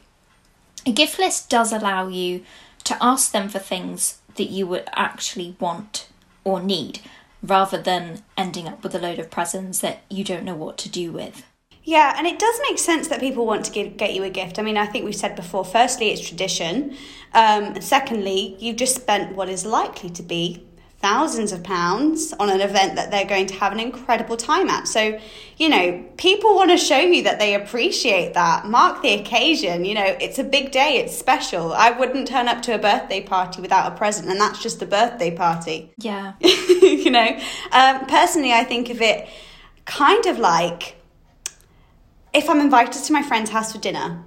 a 0.86 0.92
gift 0.92 1.18
list 1.18 1.48
does 1.48 1.72
allow 1.72 2.08
you 2.08 2.44
to 2.84 2.96
ask 3.00 3.32
them 3.32 3.48
for 3.48 3.58
things 3.58 4.18
that 4.36 4.50
you 4.50 4.66
would 4.66 4.88
actually 4.94 5.56
want 5.60 6.08
or 6.44 6.60
need 6.60 7.00
rather 7.42 7.80
than 7.80 8.22
ending 8.36 8.68
up 8.68 8.82
with 8.82 8.94
a 8.94 8.98
load 8.98 9.18
of 9.18 9.30
presents 9.30 9.80
that 9.80 10.02
you 10.08 10.24
don't 10.24 10.44
know 10.44 10.54
what 10.54 10.78
to 10.78 10.88
do 10.88 11.12
with. 11.12 11.44
Yeah, 11.84 12.14
and 12.16 12.28
it 12.28 12.38
does 12.38 12.60
make 12.68 12.78
sense 12.78 13.08
that 13.08 13.18
people 13.18 13.44
want 13.44 13.64
to 13.64 13.72
give, 13.72 13.96
get 13.96 14.14
you 14.14 14.22
a 14.22 14.30
gift. 14.30 14.58
I 14.58 14.62
mean, 14.62 14.76
I 14.76 14.86
think 14.86 15.04
we've 15.04 15.16
said 15.16 15.34
before, 15.34 15.64
firstly, 15.64 16.10
it's 16.10 16.26
tradition. 16.26 16.96
Um, 17.34 17.80
secondly, 17.80 18.56
you've 18.60 18.76
just 18.76 18.94
spent 18.94 19.34
what 19.34 19.48
is 19.48 19.66
likely 19.66 20.10
to 20.10 20.22
be 20.22 20.64
thousands 21.02 21.52
of 21.52 21.62
pounds 21.62 22.32
on 22.38 22.48
an 22.48 22.60
event 22.60 22.94
that 22.94 23.10
they're 23.10 23.26
going 23.26 23.46
to 23.46 23.54
have 23.54 23.72
an 23.72 23.80
incredible 23.80 24.36
time 24.36 24.70
at. 24.70 24.86
So, 24.86 25.18
you 25.56 25.68
know, 25.68 26.04
people 26.16 26.54
want 26.54 26.70
to 26.70 26.78
show 26.78 26.98
you 26.98 27.24
that 27.24 27.38
they 27.38 27.54
appreciate 27.54 28.34
that. 28.34 28.66
Mark 28.66 29.02
the 29.02 29.14
occasion. 29.14 29.84
You 29.84 29.94
know, 29.94 30.16
it's 30.20 30.38
a 30.38 30.44
big 30.44 30.70
day, 30.70 30.98
it's 30.98 31.16
special. 31.16 31.72
I 31.72 31.90
wouldn't 31.90 32.28
turn 32.28 32.48
up 32.48 32.62
to 32.62 32.74
a 32.74 32.78
birthday 32.78 33.20
party 33.20 33.60
without 33.60 33.92
a 33.92 33.96
present, 33.96 34.28
and 34.28 34.40
that's 34.40 34.62
just 34.62 34.80
a 34.80 34.86
birthday 34.86 35.34
party. 35.34 35.92
Yeah. 35.98 36.34
you 36.40 37.10
know, 37.10 37.38
um, 37.72 38.06
personally, 38.06 38.52
I 38.52 38.64
think 38.64 38.88
of 38.88 39.02
it 39.02 39.28
kind 39.84 40.24
of 40.26 40.38
like 40.38 40.96
if 42.32 42.48
I'm 42.48 42.60
invited 42.60 43.02
to 43.02 43.12
my 43.12 43.22
friend's 43.22 43.50
house 43.50 43.72
for 43.72 43.78
dinner, 43.78 44.24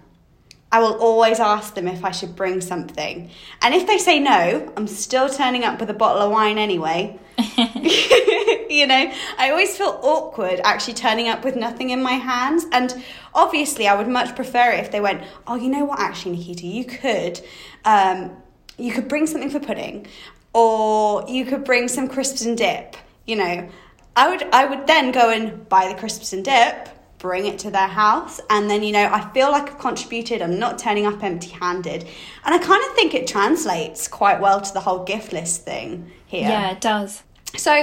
I 0.75 0.79
will 0.79 0.95
always 0.95 1.39
ask 1.39 1.73
them 1.73 1.87
if 1.87 2.03
I 2.03 2.11
should 2.11 2.35
bring 2.35 2.59
something. 2.59 3.29
And 3.61 3.73
if 3.73 3.87
they 3.87 3.97
say 3.97 4.19
no, 4.19 4.73
I'm 4.75 4.87
still 4.87 5.29
turning 5.29 5.63
up 5.63 5.79
with 5.79 5.89
a 5.89 5.93
bottle 5.93 6.21
of 6.23 6.31
wine 6.31 6.57
anyway. 6.57 7.17
you 8.69 8.85
know, 8.85 9.09
I 9.37 9.51
always 9.51 9.77
feel 9.77 9.97
awkward 10.03 10.59
actually 10.65 10.95
turning 10.95 11.29
up 11.29 11.45
with 11.45 11.55
nothing 11.55 11.91
in 11.91 12.03
my 12.03 12.11
hands. 12.11 12.65
And 12.73 12.93
obviously, 13.33 13.87
I 13.87 13.95
would 13.95 14.09
much 14.09 14.35
prefer 14.35 14.71
it 14.71 14.81
if 14.81 14.91
they 14.91 14.99
went, 14.99 15.23
Oh, 15.47 15.55
you 15.55 15.69
know 15.69 15.85
what, 15.85 16.01
actually, 16.01 16.35
Nikita, 16.35 16.67
you 16.67 16.83
could. 16.83 17.39
Um, 17.85 18.35
you 18.77 18.91
could 18.91 19.07
bring 19.07 19.27
something 19.27 19.49
for 19.49 19.61
pudding, 19.61 20.07
or 20.51 21.23
you 21.29 21.45
could 21.45 21.63
bring 21.63 21.87
some 21.87 22.09
crisps 22.09 22.43
and 22.43 22.57
dip. 22.57 22.97
You 23.25 23.37
know, 23.37 23.69
I 24.13 24.27
would 24.27 24.43
I 24.51 24.65
would 24.65 24.87
then 24.87 25.13
go 25.13 25.29
and 25.29 25.69
buy 25.69 25.87
the 25.87 25.97
crisps 25.97 26.33
and 26.33 26.43
dip, 26.43 26.89
bring 27.25 27.47
it 27.47 27.57
to 27.57 27.71
their 27.71 27.87
house. 27.87 28.39
And 28.51 28.69
then 28.69 28.83
you 28.83 28.91
know 28.91 29.07
i 29.19 29.21
feel 29.33 29.49
like 29.51 29.67
i've 29.71 29.79
contributed. 29.79 30.41
I'm 30.43 30.59
not 30.59 30.77
turning 30.77 31.05
up 31.07 31.23
empty 31.23 31.49
handed 31.49 32.01
and 32.43 32.51
i 32.57 32.59
kind 32.71 32.83
of 32.85 32.91
think 32.97 33.15
it 33.19 33.25
translates 33.35 34.07
quite 34.07 34.39
well 34.45 34.59
to 34.61 34.71
the 34.77 34.83
whole 34.87 35.03
gift 35.03 35.33
list 35.33 35.65
thing 35.69 35.89
here. 36.27 36.47
Yeah 36.49 36.71
it 36.75 36.81
does. 36.81 37.23
So 37.57 37.73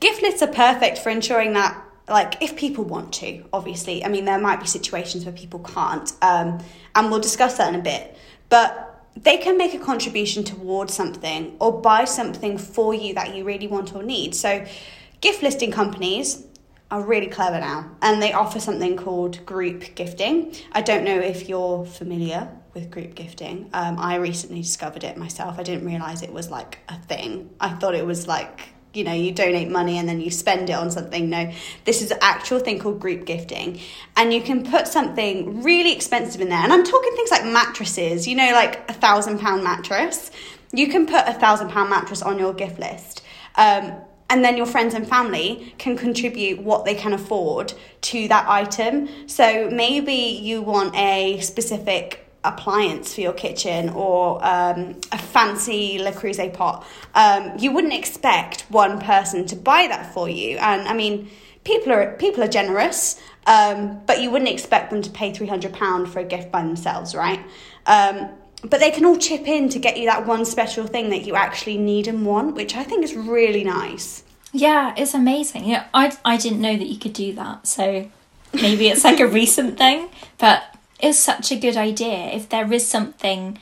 gift 0.00 0.20
lists 0.22 0.42
are 0.42 0.52
perfect 0.66 0.98
for 0.98 1.10
ensuring 1.10 1.54
that 1.54 1.72
like 2.08 2.42
if 2.42 2.50
people 2.64 2.84
want 2.84 3.08
to 3.22 3.28
obviously. 3.58 4.04
I 4.04 4.08
mean 4.08 4.26
there 4.26 4.42
might 4.48 4.60
be 4.60 4.66
situations 4.66 5.24
where 5.24 5.38
people 5.42 5.60
can't 5.60 6.12
um, 6.30 6.48
and 6.94 7.10
we'll 7.10 7.26
discuss 7.30 7.56
that 7.58 7.72
in 7.72 7.80
a 7.80 7.82
bit. 7.92 8.04
But 8.50 8.72
they 9.16 9.38
can 9.38 9.56
make 9.56 9.74
a 9.74 9.78
contribution 9.78 10.44
towards 10.44 10.92
something 10.94 11.56
or 11.60 11.80
buy 11.80 12.04
something 12.04 12.58
for 12.58 12.94
you 12.94 13.14
that 13.14 13.34
you 13.34 13.44
really 13.44 13.68
want 13.74 13.94
or 13.94 14.02
need. 14.02 14.34
So 14.34 14.50
gift 15.20 15.42
listing 15.42 15.70
companies 15.70 16.44
are 16.92 17.00
really 17.00 17.26
clever 17.26 17.58
now 17.58 17.90
and 18.02 18.22
they 18.22 18.34
offer 18.34 18.60
something 18.60 18.98
called 18.98 19.44
group 19.46 19.94
gifting. 19.94 20.54
I 20.72 20.82
don't 20.82 21.04
know 21.04 21.18
if 21.18 21.48
you're 21.48 21.86
familiar 21.86 22.50
with 22.74 22.90
group 22.90 23.14
gifting. 23.14 23.70
Um, 23.72 23.98
I 23.98 24.16
recently 24.16 24.60
discovered 24.60 25.02
it 25.02 25.16
myself. 25.16 25.58
I 25.58 25.62
didn't 25.62 25.86
realize 25.86 26.22
it 26.22 26.34
was 26.34 26.50
like 26.50 26.80
a 26.90 26.98
thing. 26.98 27.48
I 27.58 27.70
thought 27.70 27.94
it 27.94 28.04
was 28.04 28.28
like, 28.28 28.68
you 28.92 29.04
know, 29.04 29.12
you 29.14 29.32
donate 29.32 29.70
money 29.70 29.96
and 29.96 30.06
then 30.06 30.20
you 30.20 30.30
spend 30.30 30.68
it 30.68 30.74
on 30.74 30.90
something. 30.90 31.30
No, 31.30 31.50
this 31.86 32.02
is 32.02 32.10
an 32.10 32.18
actual 32.20 32.58
thing 32.58 32.78
called 32.78 33.00
group 33.00 33.24
gifting. 33.24 33.80
And 34.14 34.34
you 34.34 34.42
can 34.42 34.62
put 34.62 34.86
something 34.86 35.62
really 35.62 35.92
expensive 35.92 36.42
in 36.42 36.50
there. 36.50 36.58
And 36.58 36.74
I'm 36.74 36.84
talking 36.84 37.12
things 37.16 37.30
like 37.30 37.46
mattresses, 37.46 38.28
you 38.28 38.36
know, 38.36 38.50
like 38.52 38.86
a 38.90 38.92
thousand 38.92 39.38
pound 39.38 39.64
mattress. 39.64 40.30
You 40.74 40.88
can 40.88 41.06
put 41.06 41.26
a 41.26 41.32
thousand 41.32 41.70
pound 41.70 41.88
mattress 41.88 42.20
on 42.20 42.38
your 42.38 42.52
gift 42.52 42.78
list. 42.78 43.22
Um, 43.54 43.94
and 44.28 44.44
then 44.44 44.56
your 44.56 44.66
friends 44.66 44.94
and 44.94 45.06
family 45.06 45.74
can 45.78 45.96
contribute 45.96 46.62
what 46.62 46.84
they 46.84 46.94
can 46.94 47.12
afford 47.12 47.74
to 48.00 48.28
that 48.28 48.48
item. 48.48 49.08
So 49.26 49.68
maybe 49.70 50.12
you 50.12 50.62
want 50.62 50.94
a 50.96 51.40
specific 51.40 52.18
appliance 52.44 53.14
for 53.14 53.20
your 53.20 53.32
kitchen 53.32 53.90
or 53.90 54.44
um, 54.44 55.00
a 55.12 55.18
fancy 55.18 55.98
Le 55.98 56.12
Creuset 56.12 56.52
pot. 56.52 56.84
Um, 57.14 57.52
you 57.58 57.70
wouldn't 57.72 57.92
expect 57.92 58.62
one 58.68 59.00
person 59.00 59.46
to 59.46 59.56
buy 59.56 59.86
that 59.88 60.12
for 60.12 60.28
you. 60.28 60.58
And 60.58 60.88
I 60.88 60.94
mean, 60.94 61.30
people 61.64 61.92
are 61.92 62.16
people 62.16 62.42
are 62.42 62.48
generous, 62.48 63.20
um, 63.46 64.00
but 64.06 64.20
you 64.20 64.30
wouldn't 64.30 64.50
expect 64.50 64.90
them 64.90 65.02
to 65.02 65.10
pay 65.10 65.32
three 65.32 65.46
hundred 65.46 65.72
pound 65.72 66.10
for 66.10 66.18
a 66.18 66.24
gift 66.24 66.50
by 66.50 66.62
themselves, 66.62 67.14
right? 67.14 67.40
Um, 67.86 68.30
but 68.62 68.80
they 68.80 68.90
can 68.90 69.04
all 69.04 69.16
chip 69.16 69.48
in 69.48 69.68
to 69.70 69.78
get 69.78 69.98
you 69.98 70.06
that 70.06 70.26
one 70.26 70.44
special 70.44 70.86
thing 70.86 71.10
that 71.10 71.24
you 71.24 71.34
actually 71.34 71.78
need 71.78 72.06
and 72.06 72.24
want, 72.24 72.54
which 72.54 72.76
I 72.76 72.84
think 72.84 73.04
is 73.04 73.14
really 73.14 73.64
nice. 73.64 74.22
Yeah, 74.52 74.94
it's 74.96 75.14
amazing. 75.14 75.64
Yeah, 75.64 75.86
I 75.92 76.16
I 76.24 76.36
didn't 76.36 76.60
know 76.60 76.76
that 76.76 76.86
you 76.86 76.98
could 76.98 77.14
do 77.14 77.32
that. 77.34 77.66
So 77.66 78.08
maybe 78.52 78.88
it's 78.88 79.04
like 79.04 79.20
a 79.20 79.26
recent 79.40 79.78
thing, 79.78 80.08
but 80.38 80.76
it's 81.00 81.18
such 81.18 81.50
a 81.50 81.56
good 81.56 81.76
idea. 81.76 82.30
If 82.32 82.48
there 82.48 82.72
is 82.72 82.86
something 82.86 83.58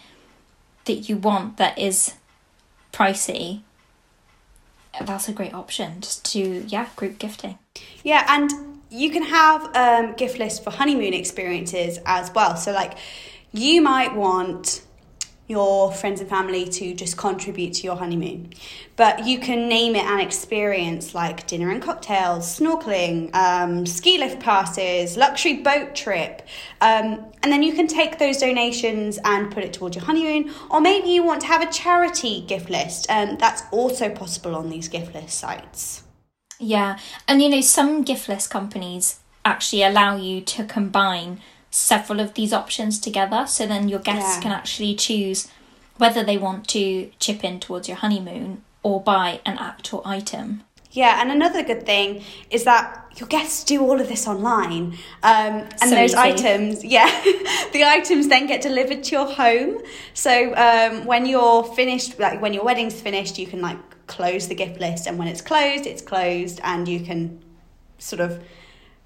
that 0.84 1.08
you 1.08 1.16
want 1.16 1.56
that 1.56 1.78
is 1.78 2.14
pricey, 2.92 3.62
that's 5.00 5.28
a 5.28 5.32
great 5.32 5.54
option. 5.54 6.00
Just 6.00 6.24
to 6.32 6.64
yeah, 6.66 6.88
group 6.96 7.18
gifting. 7.18 7.58
Yeah, 8.02 8.26
and 8.28 8.50
you 8.90 9.10
can 9.10 9.22
have 9.22 9.74
um, 9.76 10.14
gift 10.14 10.38
lists 10.38 10.58
for 10.58 10.70
honeymoon 10.70 11.14
experiences 11.14 12.00
as 12.04 12.32
well. 12.34 12.56
So 12.56 12.72
like, 12.72 12.98
you 13.52 13.80
might 13.80 14.14
want 14.14 14.82
your 15.50 15.90
friends 15.90 16.20
and 16.20 16.30
family 16.30 16.64
to 16.64 16.94
just 16.94 17.16
contribute 17.16 17.74
to 17.74 17.82
your 17.82 17.96
honeymoon. 17.96 18.48
But 18.94 19.26
you 19.26 19.40
can 19.40 19.68
name 19.68 19.96
it 19.96 20.04
an 20.04 20.20
experience 20.20 21.12
like 21.14 21.46
dinner 21.48 21.70
and 21.70 21.82
cocktails, 21.82 22.58
snorkeling, 22.58 23.34
um, 23.34 23.84
ski 23.84 24.18
lift 24.18 24.38
passes, 24.38 25.16
luxury 25.16 25.54
boat 25.54 25.96
trip. 25.96 26.46
Um, 26.80 27.26
and 27.42 27.50
then 27.50 27.64
you 27.64 27.72
can 27.72 27.88
take 27.88 28.18
those 28.18 28.36
donations 28.38 29.18
and 29.24 29.50
put 29.50 29.64
it 29.64 29.72
towards 29.72 29.96
your 29.96 30.04
honeymoon. 30.04 30.54
Or 30.70 30.80
maybe 30.80 31.08
you 31.08 31.24
want 31.24 31.40
to 31.40 31.48
have 31.48 31.62
a 31.62 31.72
charity 31.72 32.42
gift 32.42 32.70
list, 32.70 33.06
and 33.10 33.38
that's 33.40 33.62
also 33.72 34.08
possible 34.08 34.54
on 34.54 34.70
these 34.70 34.86
gift 34.86 35.14
list 35.14 35.36
sites. 35.36 36.04
Yeah, 36.60 36.98
and 37.26 37.42
you 37.42 37.48
know, 37.48 37.62
some 37.62 38.02
gift 38.02 38.28
list 38.28 38.50
companies 38.50 39.20
actually 39.44 39.82
allow 39.82 40.16
you 40.16 40.42
to 40.42 40.64
combine 40.64 41.40
several 41.70 42.20
of 42.20 42.34
these 42.34 42.52
options 42.52 42.98
together. 42.98 43.46
So 43.46 43.66
then 43.66 43.88
your 43.88 44.00
guests 44.00 44.36
yeah. 44.36 44.42
can 44.42 44.52
actually 44.52 44.94
choose 44.94 45.48
whether 45.96 46.24
they 46.24 46.38
want 46.38 46.66
to 46.68 47.10
chip 47.18 47.44
in 47.44 47.60
towards 47.60 47.88
your 47.88 47.98
honeymoon 47.98 48.62
or 48.82 49.00
buy 49.00 49.40
an 49.44 49.58
actual 49.58 50.02
item. 50.04 50.64
Yeah, 50.92 51.20
and 51.20 51.30
another 51.30 51.62
good 51.62 51.86
thing 51.86 52.24
is 52.50 52.64
that 52.64 53.12
your 53.16 53.28
guests 53.28 53.62
do 53.62 53.80
all 53.80 54.00
of 54.00 54.08
this 54.08 54.26
online. 54.26 54.94
Um, 55.22 55.68
and 55.80 55.80
so 55.80 55.90
those 55.90 56.10
easy. 56.10 56.18
items, 56.18 56.84
yeah, 56.96 57.08
the 57.72 57.84
items 57.84 58.26
then 58.26 58.46
get 58.46 58.60
delivered 58.60 59.04
to 59.04 59.12
your 59.12 59.26
home. 59.26 59.78
So 60.14 60.52
um, 60.56 61.04
when 61.04 61.26
you're 61.26 61.62
finished, 61.62 62.18
like 62.18 62.42
when 62.42 62.52
your 62.52 62.64
wedding's 62.64 63.00
finished, 63.00 63.38
you 63.38 63.46
can 63.46 63.60
like 63.60 63.78
close 64.08 64.48
the 64.48 64.56
gift 64.56 64.80
list. 64.80 65.06
And 65.06 65.16
when 65.16 65.28
it's 65.28 65.42
closed, 65.42 65.86
it's 65.86 66.02
closed, 66.02 66.60
and 66.64 66.88
you 66.88 67.00
can 67.00 67.40
sort 67.98 68.20
of 68.20 68.42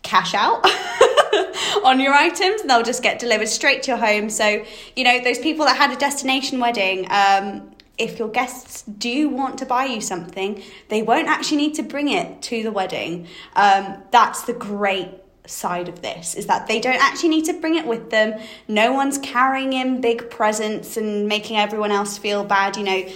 cash 0.03 0.33
out 0.35 0.63
on 1.85 2.01
your 2.01 2.13
items 2.13 2.61
and 2.61 2.71
they'll 2.71 2.83
just 2.83 3.03
get 3.03 3.19
delivered 3.19 3.49
straight 3.49 3.83
to 3.85 3.93
your 3.93 3.99
home. 3.99 4.31
So, 4.31 4.65
you 4.97 5.05
know, 5.05 5.23
those 5.23 5.39
people 5.39 5.65
that 5.67 5.77
had 5.77 5.91
a 5.91 5.97
destination 5.97 6.61
wedding, 6.61 7.07
um, 7.11 7.71
if 7.99 8.19
your 8.19 8.29
guests 8.29 8.83
do 8.83 9.29
want 9.29 9.59
to 9.59 9.67
buy 9.67 9.85
you 9.85 10.01
something, 10.01 10.63
they 10.89 11.03
won't 11.03 11.29
actually 11.29 11.59
need 11.59 11.75
to 11.75 11.83
bring 11.83 12.09
it 12.09 12.43
to 12.43 12.63
the 12.63 12.73
wedding. 12.73 13.29
Um, 13.55 14.03
that's 14.11 14.43
the 14.43 14.53
great 14.53 15.09
side 15.47 15.89
of 15.89 16.01
this 16.01 16.35
is 16.35 16.47
that 16.47 16.67
they 16.67 16.81
don't 16.81 17.01
actually 17.03 17.29
need 17.29 17.45
to 17.45 17.53
bring 17.53 17.77
it 17.77 17.87
with 17.87 18.11
them. 18.11 18.41
No 18.67 18.93
one's 18.93 19.19
carrying 19.19 19.75
in 19.75 20.01
big 20.01 20.31
presents 20.31 20.97
and 20.97 21.29
making 21.29 21.57
everyone 21.57 21.93
else 21.93 22.17
feel 22.19 22.45
bad. 22.45 22.77
You 22.77 22.85
know, 22.85 23.09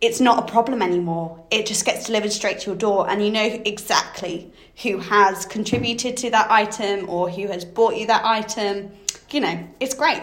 it's 0.00 0.20
not 0.20 0.48
a 0.48 0.52
problem 0.52 0.82
anymore. 0.82 1.44
It 1.50 1.66
just 1.66 1.84
gets 1.84 2.06
delivered 2.06 2.32
straight 2.32 2.60
to 2.60 2.70
your 2.70 2.76
door, 2.76 3.10
and 3.10 3.24
you 3.24 3.30
know 3.30 3.60
exactly 3.64 4.52
who 4.82 4.98
has 4.98 5.44
contributed 5.44 6.16
to 6.18 6.30
that 6.30 6.50
item 6.50 7.08
or 7.08 7.28
who 7.30 7.48
has 7.48 7.64
bought 7.64 7.96
you 7.96 8.06
that 8.06 8.24
item. 8.24 8.92
You 9.30 9.40
know, 9.40 9.68
it's 9.80 9.94
great. 9.94 10.22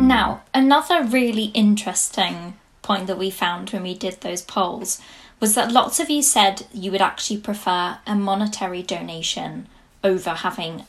Now, 0.00 0.42
another 0.54 1.04
really 1.04 1.46
interesting 1.46 2.54
point 2.82 3.06
that 3.06 3.18
we 3.18 3.30
found 3.30 3.70
when 3.70 3.82
we 3.82 3.94
did 3.94 4.20
those 4.20 4.42
polls 4.42 5.00
was 5.40 5.54
that 5.54 5.70
lots 5.70 6.00
of 6.00 6.10
you 6.10 6.22
said 6.22 6.66
you 6.72 6.90
would 6.90 7.02
actually 7.02 7.38
prefer 7.38 7.98
a 8.06 8.14
monetary 8.14 8.82
donation 8.82 9.68
over 10.02 10.30
having 10.30 10.84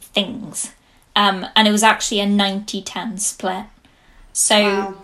things. 0.00 0.72
Um, 1.14 1.46
and 1.54 1.68
it 1.68 1.72
was 1.72 1.82
actually 1.82 2.20
a 2.20 2.26
90 2.26 2.82
10 2.82 3.18
split. 3.18 3.66
So, 4.32 4.62
wow. 4.62 4.96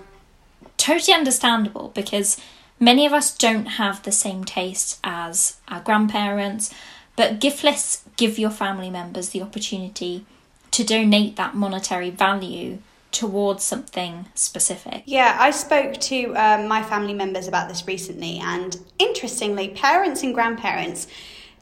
Totally 0.79 1.15
understandable 1.15 1.93
because 1.95 2.41
many 2.81 3.05
of 3.05 3.13
us 3.13 3.37
don't 3.37 3.67
have 3.67 4.03
the 4.03 4.13
same 4.13 4.45
taste 4.45 4.99
as 5.05 5.59
our 5.69 5.81
grandparents, 5.81 6.73
but 7.17 7.41
gift 7.41 7.63
lists 7.63 8.05
give 8.17 8.39
your 8.39 8.51
family 8.51 8.89
members 8.89 9.31
the 9.31 9.43
opportunity 9.43 10.25
to 10.71 10.85
donate 10.85 11.37
that 11.37 11.55
monetary 11.55 12.11
value 12.11 12.79
towards 13.11 13.65
something 13.65 14.27
specific. 14.35 15.03
Yeah, 15.07 15.37
I 15.39 15.51
spoke 15.51 15.95
to 15.95 16.35
um, 16.37 16.69
my 16.69 16.83
family 16.83 17.15
members 17.15 17.49
about 17.49 17.69
this 17.69 17.87
recently, 17.87 18.39
and 18.39 18.77
interestingly, 18.99 19.69
parents 19.69 20.23
and 20.23 20.35
grandparents 20.35 21.07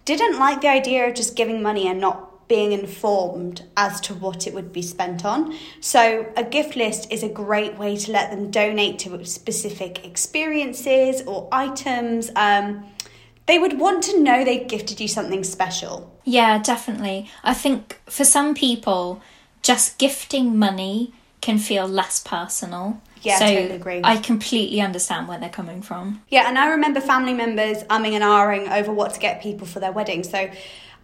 didn't 0.05 0.39
like 0.39 0.61
the 0.61 0.69
idea 0.69 1.09
of 1.09 1.15
just 1.15 1.37
giving 1.37 1.63
money 1.63 1.87
and 1.89 2.01
not 2.01 2.31
being 2.49 2.73
informed 2.73 3.65
as 3.77 4.01
to 4.03 4.15
what 4.15 4.47
it 4.47 4.55
would 4.55 4.73
be 4.73 4.83
spent 4.83 5.25
on. 5.25 5.57
So, 5.81 6.33
a 6.37 6.45
gift 6.45 6.77
list 6.77 7.11
is 7.13 7.23
a 7.23 7.29
great 7.29 7.77
way 7.77 7.97
to 7.97 8.13
let 8.13 8.31
them 8.31 8.51
donate 8.51 8.99
to 9.01 9.25
specific 9.25 10.05
experiences 10.05 11.23
or 11.27 11.49
items. 11.51 12.31
Um, 12.37 12.87
they 13.47 13.59
would 13.59 13.79
want 13.79 14.03
to 14.05 14.21
know 14.21 14.45
they 14.45 14.65
gifted 14.65 15.01
you 15.01 15.09
something 15.09 15.45
special. 15.45 16.13
Yeah, 16.25 16.59
definitely. 16.59 17.31
I 17.45 17.55
think 17.55 18.01
for 18.07 18.25
some 18.25 18.55
people, 18.55 19.23
just 19.63 19.99
gifting 19.99 20.57
money 20.59 21.13
can 21.41 21.59
feel 21.59 21.87
less 21.87 22.21
personal. 22.21 23.01
Yeah, 23.23 23.39
so 23.39 23.47
totally 23.47 23.77
agree. 23.77 24.01
I 24.05 24.17
completely 24.19 24.81
understand 24.81 25.29
where 25.29 25.39
they're 25.39 25.49
coming 25.49 25.83
from. 25.83 26.23
Yeah, 26.29 26.49
and 26.49 26.59
I 26.59 26.69
remember 26.69 27.01
family 27.01 27.35
members 27.35 27.83
umming 27.85 28.13
and 28.13 28.25
ahhing 28.25 28.71
over 28.71 28.93
what 28.93 29.15
to 29.15 29.21
get 29.21 29.43
people 29.43 29.67
for 29.67 29.81
their 29.81 29.93
wedding. 29.93 30.23
So 30.23 30.51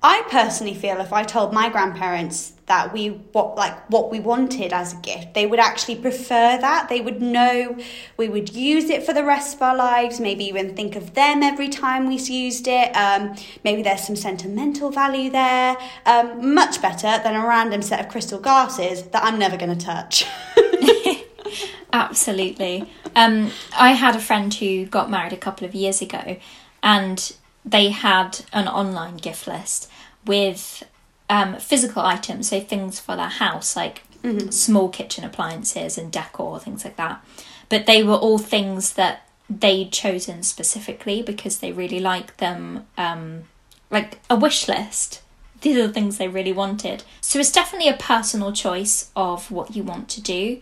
I 0.04 0.25
personally 0.28 0.75
feel 0.75 1.00
if 1.00 1.12
I 1.12 1.23
told 1.23 1.52
my 1.52 1.68
grandparents 1.68 2.54
that 2.66 2.92
we 2.92 3.09
what 3.09 3.54
like 3.54 3.88
what 3.88 4.11
we 4.11 4.18
wanted 4.18 4.73
as 4.73 4.94
a 4.94 4.97
gift, 4.97 5.35
they 5.35 5.47
would 5.47 5.61
actually 5.61 5.94
prefer 5.94 6.59
that. 6.59 6.88
They 6.88 7.00
would 7.00 7.23
know 7.23 7.78
we 8.16 8.28
would 8.28 8.52
use 8.52 8.90
it 8.90 9.04
for 9.04 9.12
the 9.12 9.23
rest 9.23 9.56
of 9.56 9.62
our 9.62 9.76
lives. 9.76 10.18
Maybe 10.18 10.44
even 10.47 10.75
think 10.75 10.97
of 10.97 11.14
them 11.14 11.44
every 11.44 11.68
time 11.68 12.09
we 12.09 12.16
used 12.16 12.66
it. 12.66 12.90
Um, 12.97 13.37
maybe 13.62 13.82
there's 13.82 14.04
some 14.04 14.16
sentimental 14.16 14.90
value 14.90 15.30
there. 15.30 15.76
Um, 16.04 16.52
much 16.52 16.82
better 16.82 17.23
than 17.23 17.37
a 17.37 17.47
random 17.47 17.82
set 17.82 18.00
of 18.00 18.09
crystal 18.09 18.40
glasses 18.40 19.04
that 19.04 19.23
I'm 19.23 19.38
never 19.38 19.56
going 19.56 19.76
to 19.78 19.85
touch. 19.85 20.26
Absolutely. 21.92 22.90
Um, 23.14 23.52
I 23.78 23.92
had 23.92 24.16
a 24.16 24.21
friend 24.21 24.52
who 24.52 24.87
got 24.87 25.11
married 25.11 25.32
a 25.32 25.37
couple 25.37 25.66
of 25.66 25.75
years 25.75 26.02
ago, 26.02 26.38
and 26.82 27.32
they 27.65 27.91
had 27.91 28.41
an 28.52 28.67
online 28.67 29.17
gift 29.19 29.47
list 29.47 29.92
with 30.26 30.85
um, 31.28 31.56
physical 31.56 32.02
items, 32.02 32.49
so 32.49 32.61
things 32.61 33.00
for 33.00 33.17
their 33.17 33.28
house, 33.28 33.75
like 33.76 34.02
mm-hmm. 34.23 34.50
small 34.50 34.89
kitchen 34.89 35.25
appliances 35.25 35.99
and 35.99 36.13
decor, 36.13 36.58
things 36.61 36.85
like 36.85 36.97
that. 36.97 37.25
But 37.69 37.87
they 37.87 38.02
were 38.02 38.15
all 38.15 38.39
things 38.39 38.95
that 38.95 39.28
they'd 39.49 39.93
chosen 39.93 40.43
specifically 40.43 41.23
because 41.23 41.58
they 41.58 41.73
really 41.73 42.00
liked 42.00 42.39
them, 42.39 42.87
um, 42.97 43.45
like 43.91 44.21
a 44.28 44.37
wish 44.37 44.69
list. 44.69 45.23
These 45.61 45.76
are 45.76 45.87
the 45.87 45.93
things 45.93 46.19
they 46.19 46.28
really 46.28 46.52
wanted. 46.52 47.04
So 47.21 47.39
it's 47.39 47.52
definitely 47.52 47.89
a 47.89 47.97
personal 47.97 48.52
choice 48.52 49.11
of 49.15 49.50
what 49.50 49.76
you 49.76 49.82
want 49.82 50.08
to 50.11 50.21
do, 50.21 50.61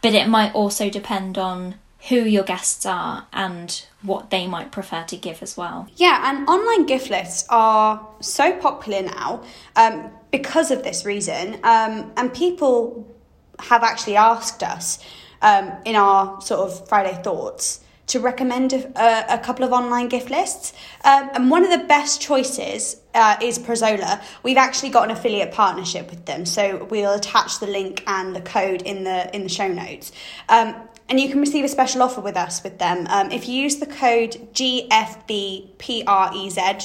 but 0.00 0.14
it 0.14 0.28
might 0.28 0.54
also 0.54 0.88
depend 0.88 1.36
on 1.36 1.74
who 2.08 2.16
your 2.16 2.44
guests 2.44 2.86
are 2.86 3.26
and 3.32 3.84
what 4.02 4.30
they 4.30 4.46
might 4.46 4.70
prefer 4.70 5.02
to 5.04 5.16
give 5.16 5.42
as 5.42 5.56
well. 5.56 5.88
Yeah, 5.96 6.30
and 6.30 6.48
online 6.48 6.86
gift 6.86 7.10
lists 7.10 7.44
are 7.48 8.06
so 8.20 8.56
popular 8.56 9.02
now 9.02 9.42
um, 9.74 10.10
because 10.30 10.70
of 10.70 10.84
this 10.84 11.04
reason. 11.04 11.54
Um, 11.64 12.12
and 12.16 12.32
people 12.32 13.14
have 13.58 13.82
actually 13.82 14.16
asked 14.16 14.62
us 14.62 15.00
um, 15.42 15.72
in 15.84 15.96
our 15.96 16.40
sort 16.40 16.70
of 16.70 16.88
Friday 16.88 17.20
thoughts 17.22 17.80
to 18.06 18.20
recommend 18.20 18.72
a, 18.72 19.34
a 19.34 19.38
couple 19.38 19.64
of 19.64 19.72
online 19.72 20.08
gift 20.08 20.30
lists. 20.30 20.72
Um, 21.04 21.30
and 21.34 21.50
one 21.50 21.64
of 21.64 21.70
the 21.70 21.86
best 21.86 22.22
choices 22.22 22.96
uh, 23.12 23.36
is 23.42 23.58
Prezola. 23.58 24.22
We've 24.42 24.56
actually 24.56 24.90
got 24.90 25.04
an 25.04 25.10
affiliate 25.10 25.52
partnership 25.52 26.10
with 26.10 26.24
them, 26.24 26.46
so 26.46 26.84
we'll 26.90 27.12
attach 27.12 27.60
the 27.60 27.66
link 27.66 28.02
and 28.06 28.34
the 28.34 28.40
code 28.40 28.82
in 28.82 29.04
the 29.04 29.34
in 29.34 29.42
the 29.42 29.48
show 29.48 29.68
notes. 29.68 30.12
Um, 30.48 30.74
and 31.08 31.18
you 31.18 31.28
can 31.30 31.40
receive 31.40 31.64
a 31.64 31.68
special 31.68 32.02
offer 32.02 32.20
with 32.20 32.36
us 32.36 32.62
with 32.62 32.78
them. 32.78 33.06
Um, 33.08 33.30
if 33.30 33.48
you 33.48 33.54
use 33.54 33.76
the 33.76 33.86
code 33.86 34.32
GFBPREZ, 34.52 35.76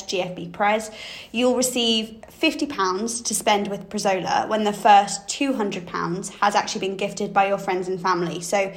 GFB 0.08 0.94
you'll 1.32 1.56
receive 1.56 2.22
£50 2.42 3.26
to 3.26 3.36
spend 3.36 3.68
with 3.68 3.90
Prezola 3.90 4.48
when 4.48 4.64
the 4.64 4.74
first 4.74 5.28
£200 5.28 6.30
has 6.40 6.56
actually 6.56 6.88
been 6.88 6.98
gifted 6.98 7.34
by 7.34 7.48
your 7.48 7.58
friends 7.58 7.88
and 7.88 8.02
family. 8.02 8.40
So, 8.42 8.74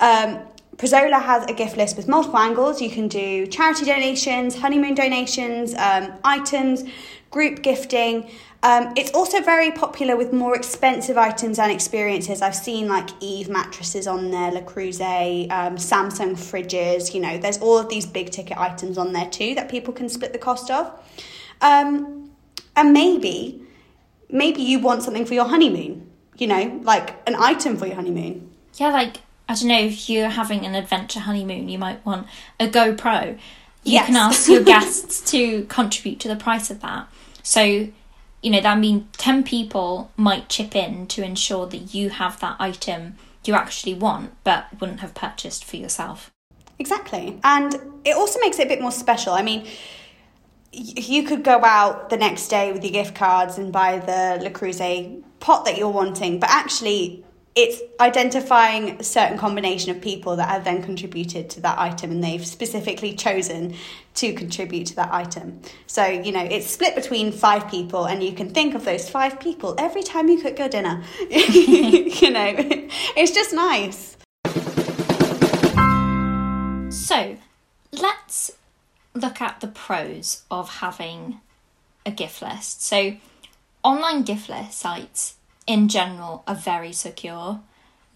um, 0.00 0.40
Prezola 0.76 1.22
has 1.22 1.48
a 1.48 1.54
gift 1.54 1.76
list 1.78 1.96
with 1.96 2.06
multiple 2.06 2.38
angles. 2.38 2.82
You 2.82 2.90
can 2.90 3.08
do 3.08 3.46
charity 3.46 3.86
donations, 3.86 4.58
honeymoon 4.58 4.94
donations, 4.94 5.74
um, 5.74 6.12
items, 6.22 6.84
group 7.30 7.62
gifting. 7.62 8.30
Um, 8.66 8.92
it's 8.96 9.12
also 9.12 9.40
very 9.42 9.70
popular 9.70 10.16
with 10.16 10.32
more 10.32 10.56
expensive 10.56 11.16
items 11.16 11.60
and 11.60 11.70
experiences. 11.70 12.42
I've 12.42 12.56
seen 12.56 12.88
like 12.88 13.10
Eve 13.20 13.48
mattresses 13.48 14.08
on 14.08 14.32
there, 14.32 14.50
Le 14.50 14.60
Creuset, 14.60 15.48
um, 15.52 15.76
Samsung 15.76 16.32
fridges. 16.32 17.14
You 17.14 17.20
know, 17.20 17.38
there's 17.38 17.58
all 17.58 17.78
of 17.78 17.88
these 17.88 18.06
big 18.06 18.30
ticket 18.30 18.58
items 18.58 18.98
on 18.98 19.12
there 19.12 19.30
too 19.30 19.54
that 19.54 19.68
people 19.68 19.94
can 19.94 20.08
split 20.08 20.32
the 20.32 20.40
cost 20.40 20.68
of. 20.68 20.90
Um, 21.60 22.32
and 22.74 22.92
maybe, 22.92 23.62
maybe 24.30 24.62
you 24.62 24.80
want 24.80 25.04
something 25.04 25.26
for 25.26 25.34
your 25.34 25.46
honeymoon. 25.46 26.10
You 26.36 26.48
know, 26.48 26.80
like 26.82 27.14
an 27.28 27.36
item 27.36 27.76
for 27.76 27.86
your 27.86 27.94
honeymoon. 27.94 28.50
Yeah, 28.74 28.88
like 28.88 29.18
I 29.48 29.54
don't 29.54 29.68
know 29.68 29.78
if 29.78 30.10
you're 30.10 30.30
having 30.30 30.66
an 30.66 30.74
adventure 30.74 31.20
honeymoon, 31.20 31.68
you 31.68 31.78
might 31.78 32.04
want 32.04 32.26
a 32.58 32.66
GoPro. 32.66 33.38
You 33.84 33.92
yes. 33.92 34.06
can 34.06 34.16
ask 34.16 34.48
your 34.48 34.64
guests 34.64 35.30
to 35.30 35.66
contribute 35.66 36.18
to 36.18 36.26
the 36.26 36.34
price 36.34 36.68
of 36.68 36.80
that. 36.80 37.06
So 37.44 37.90
you 38.42 38.50
know, 38.50 38.60
that 38.60 38.78
means 38.78 39.04
10 39.16 39.42
people 39.44 40.10
might 40.16 40.48
chip 40.48 40.76
in 40.76 41.06
to 41.08 41.24
ensure 41.24 41.66
that 41.66 41.94
you 41.94 42.10
have 42.10 42.38
that 42.40 42.56
item 42.58 43.16
you 43.44 43.54
actually 43.54 43.94
want 43.94 44.32
but 44.44 44.66
wouldn't 44.80 45.00
have 45.00 45.14
purchased 45.14 45.64
for 45.64 45.76
yourself. 45.76 46.32
Exactly. 46.78 47.40
And 47.42 47.74
it 48.04 48.16
also 48.16 48.38
makes 48.40 48.58
it 48.58 48.66
a 48.66 48.68
bit 48.68 48.80
more 48.80 48.92
special. 48.92 49.32
I 49.32 49.42
mean, 49.42 49.66
you 50.72 51.22
could 51.22 51.42
go 51.42 51.64
out 51.64 52.10
the 52.10 52.16
next 52.16 52.48
day 52.48 52.72
with 52.72 52.82
your 52.82 52.92
gift 52.92 53.14
cards 53.14 53.56
and 53.56 53.72
buy 53.72 53.98
the 53.98 54.42
Le 54.42 54.50
Creuset 54.50 55.22
pot 55.40 55.64
that 55.64 55.78
you're 55.78 55.88
wanting, 55.88 56.38
but 56.38 56.50
actually, 56.50 57.24
it's 57.56 57.80
identifying 57.98 59.00
a 59.00 59.02
certain 59.02 59.38
combination 59.38 59.90
of 59.90 60.02
people 60.02 60.36
that 60.36 60.46
have 60.50 60.64
then 60.64 60.82
contributed 60.82 61.48
to 61.48 61.60
that 61.62 61.78
item 61.78 62.10
and 62.10 62.22
they've 62.22 62.46
specifically 62.46 63.14
chosen 63.14 63.74
to 64.12 64.34
contribute 64.34 64.86
to 64.88 64.96
that 64.96 65.12
item. 65.12 65.62
So, 65.86 66.04
you 66.04 66.32
know, 66.32 66.44
it's 66.44 66.66
split 66.66 66.94
between 66.94 67.32
five 67.32 67.70
people 67.70 68.04
and 68.04 68.22
you 68.22 68.32
can 68.32 68.50
think 68.50 68.74
of 68.74 68.84
those 68.84 69.08
five 69.08 69.40
people 69.40 69.74
every 69.78 70.02
time 70.02 70.28
you 70.28 70.38
cook 70.38 70.58
your 70.58 70.68
dinner. 70.68 71.02
you 71.30 72.30
know, 72.30 72.54
it's 73.16 73.32
just 73.32 73.54
nice. 73.54 74.18
So, 76.90 77.38
let's 77.90 78.52
look 79.14 79.40
at 79.40 79.60
the 79.60 79.68
pros 79.68 80.42
of 80.50 80.76
having 80.80 81.40
a 82.04 82.10
gift 82.10 82.42
list. 82.42 82.82
So, 82.82 83.16
online 83.82 84.24
gift 84.24 84.50
list 84.50 84.78
sites 84.78 85.35
in 85.66 85.88
general 85.88 86.42
are 86.46 86.54
very 86.54 86.92
secure. 86.92 87.60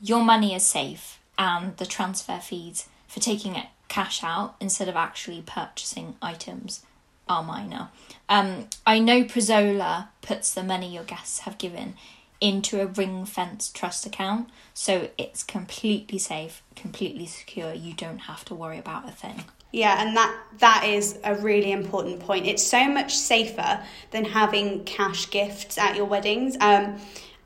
Your 0.01 0.25
money 0.25 0.55
is 0.55 0.65
safe, 0.65 1.21
and 1.39 1.77
the 1.77 1.87
transfer 1.87 2.39
fees 2.39 2.89
for 3.09 3.21
taking 3.21 3.57
it 3.57 3.67
cash 3.89 4.23
out 4.23 4.55
instead 4.61 4.89
of 4.89 4.97
actually 4.97 5.43
purchasing 5.43 6.17
items 6.23 6.85
are 7.29 7.43
minor. 7.43 7.89
Um, 8.29 8.69
I 8.87 8.99
know 8.99 9.25
Prezola 9.25 10.09
puts 10.23 10.53
the 10.53 10.63
money 10.63 10.93
your 10.93 11.05
guests 11.05 11.41
have 11.41 11.59
given 11.59 11.95
into 12.41 12.81
a 12.81 12.87
ring 12.87 13.25
fence 13.25 13.71
trust 13.71 14.07
account, 14.07 14.49
so 14.73 15.11
it's 15.19 15.43
completely 15.43 16.19
safe, 16.19 16.63
completely 16.75 17.27
secure. 17.27 17.75
You 17.75 17.93
don't 17.93 18.21
have 18.21 18.45
to 18.47 18.55
worry 18.55 18.79
about 18.79 19.09
a 19.09 19.13
thing. 19.13 19.45
Yeah, 19.73 20.03
and 20.05 20.17
that 20.17 20.37
that 20.59 20.85
is 20.85 21.19
a 21.23 21.37
really 21.37 21.71
important 21.71 22.21
point. 22.21 22.47
It's 22.47 22.67
so 22.67 22.89
much 22.89 23.15
safer 23.15 23.81
than 24.11 24.25
having 24.25 24.85
cash 24.85 25.31
gifts 25.31 25.79
at 25.79 25.95
your 25.95 26.07
weddings. 26.07 26.57
Um, 26.61 26.99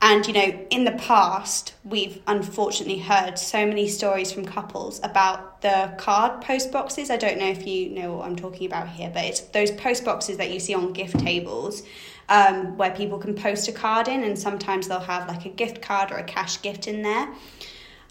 and 0.05 0.27
you 0.27 0.35
know, 0.35 0.67
in 0.69 0.85
the 0.85 0.93
past, 0.93 1.73
we've 1.83 2.21
unfortunately 2.27 2.99
heard 2.99 3.39
so 3.39 3.67
many 3.67 3.89
stories 3.89 4.31
from 4.31 4.45
couples 4.45 5.01
about 5.03 5.63
the 5.63 5.95
card 5.97 6.43
post 6.43 6.71
boxes. 6.71 7.09
I 7.09 7.17
don't 7.17 7.39
know 7.39 7.49
if 7.49 7.67
you 7.67 7.89
know 7.89 8.13
what 8.13 8.27
I'm 8.27 8.37
talking 8.37 8.67
about 8.67 8.87
here, 8.87 9.11
but 9.15 9.25
it's 9.25 9.41
those 9.41 9.71
post 9.71 10.05
boxes 10.05 10.37
that 10.37 10.51
you 10.53 10.61
see 10.61 10.75
on 10.75 10.93
gift 10.93 11.19
tables 11.21 11.85
um, 12.29 12.77
where 12.77 12.91
people 12.91 13.17
can 13.17 13.35
post 13.35 13.67
a 13.69 13.73
card 13.73 14.09
in, 14.09 14.25
and 14.25 14.39
sometimes 14.39 14.89
they'll 14.89 15.01
have 15.01 15.27
like 15.27 15.47
a 15.47 15.49
gift 15.49 15.81
card 15.81 16.13
or 16.13 16.19
a 16.19 16.25
cash 16.25 16.61
gift 16.61 16.87
in 16.87 17.01
there. 17.01 17.27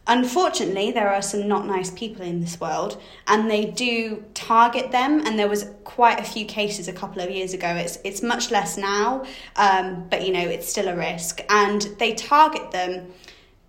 Unfortunately, 0.05 0.91
there 0.91 1.09
are 1.09 1.21
some 1.21 1.47
not 1.47 1.65
nice 1.65 1.89
people 1.89 2.23
in 2.23 2.41
this 2.41 2.59
world, 2.59 3.01
and 3.27 3.49
they 3.49 3.65
do 3.65 4.23
target 4.33 4.91
them. 4.91 5.25
And 5.25 5.39
there 5.39 5.47
was 5.47 5.69
quite 5.85 6.19
a 6.19 6.23
few 6.23 6.45
cases 6.45 6.89
a 6.89 6.93
couple 6.93 7.21
of 7.21 7.31
years 7.31 7.53
ago. 7.53 7.69
It's 7.69 7.97
it's 8.03 8.21
much 8.21 8.51
less 8.51 8.77
now, 8.77 9.23
um, 9.55 10.05
but 10.09 10.25
you 10.25 10.33
know 10.33 10.41
it's 10.41 10.67
still 10.67 10.89
a 10.89 10.95
risk. 10.95 11.39
And 11.49 11.81
they 11.99 12.13
target 12.15 12.71
them 12.71 13.13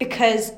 because 0.00 0.52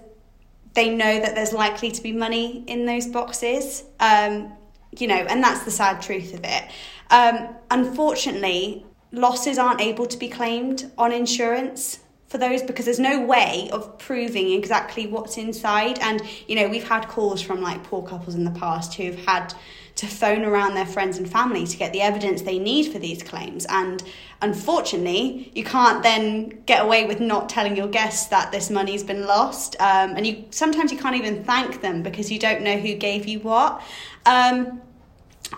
they 0.72 0.88
know 0.88 1.20
that 1.20 1.34
there's 1.34 1.52
likely 1.52 1.90
to 1.90 2.02
be 2.02 2.12
money 2.12 2.64
in 2.66 2.86
those 2.86 3.06
boxes. 3.06 3.84
Um, 4.00 4.52
you 4.98 5.06
know, 5.06 5.16
and 5.16 5.42
that's 5.44 5.64
the 5.64 5.70
sad 5.70 6.00
truth 6.00 6.32
of 6.32 6.40
it. 6.42 6.64
Um, 7.10 7.54
unfortunately, 7.70 8.86
losses 9.12 9.58
aren't 9.58 9.82
able 9.82 10.06
to 10.06 10.16
be 10.16 10.28
claimed 10.28 10.90
on 10.96 11.12
insurance 11.12 12.00
for 12.28 12.38
those 12.38 12.62
because 12.62 12.84
there's 12.84 12.98
no 12.98 13.24
way 13.24 13.68
of 13.72 13.98
proving 13.98 14.52
exactly 14.52 15.06
what's 15.06 15.36
inside. 15.36 15.98
And 16.00 16.22
you 16.46 16.56
know 16.56 16.68
we've 16.68 16.88
had 16.88 17.08
calls 17.08 17.40
from 17.40 17.62
like 17.62 17.82
poor 17.84 18.02
couples 18.02 18.34
in 18.34 18.44
the 18.44 18.50
past 18.52 18.94
who've 18.94 19.24
had 19.26 19.54
to 19.96 20.06
phone 20.06 20.44
around 20.44 20.74
their 20.74 20.84
friends 20.84 21.16
and 21.16 21.30
family 21.30 21.66
to 21.66 21.76
get 21.76 21.90
the 21.92 22.02
evidence 22.02 22.42
they 22.42 22.58
need 22.58 22.92
for 22.92 22.98
these 22.98 23.22
claims. 23.22 23.64
And 23.68 24.02
unfortunately 24.42 25.50
you 25.54 25.64
can't 25.64 26.02
then 26.02 26.62
get 26.66 26.84
away 26.84 27.06
with 27.06 27.20
not 27.20 27.48
telling 27.48 27.76
your 27.76 27.88
guests 27.88 28.26
that 28.26 28.52
this 28.52 28.70
money's 28.70 29.02
been 29.02 29.26
lost. 29.26 29.74
Um, 29.80 30.16
and 30.16 30.26
you 30.26 30.44
sometimes 30.50 30.92
you 30.92 30.98
can't 30.98 31.16
even 31.16 31.44
thank 31.44 31.80
them 31.80 32.02
because 32.02 32.30
you 32.30 32.38
don't 32.38 32.62
know 32.62 32.76
who 32.76 32.94
gave 32.94 33.26
you 33.26 33.40
what. 33.40 33.82
Um, 34.26 34.82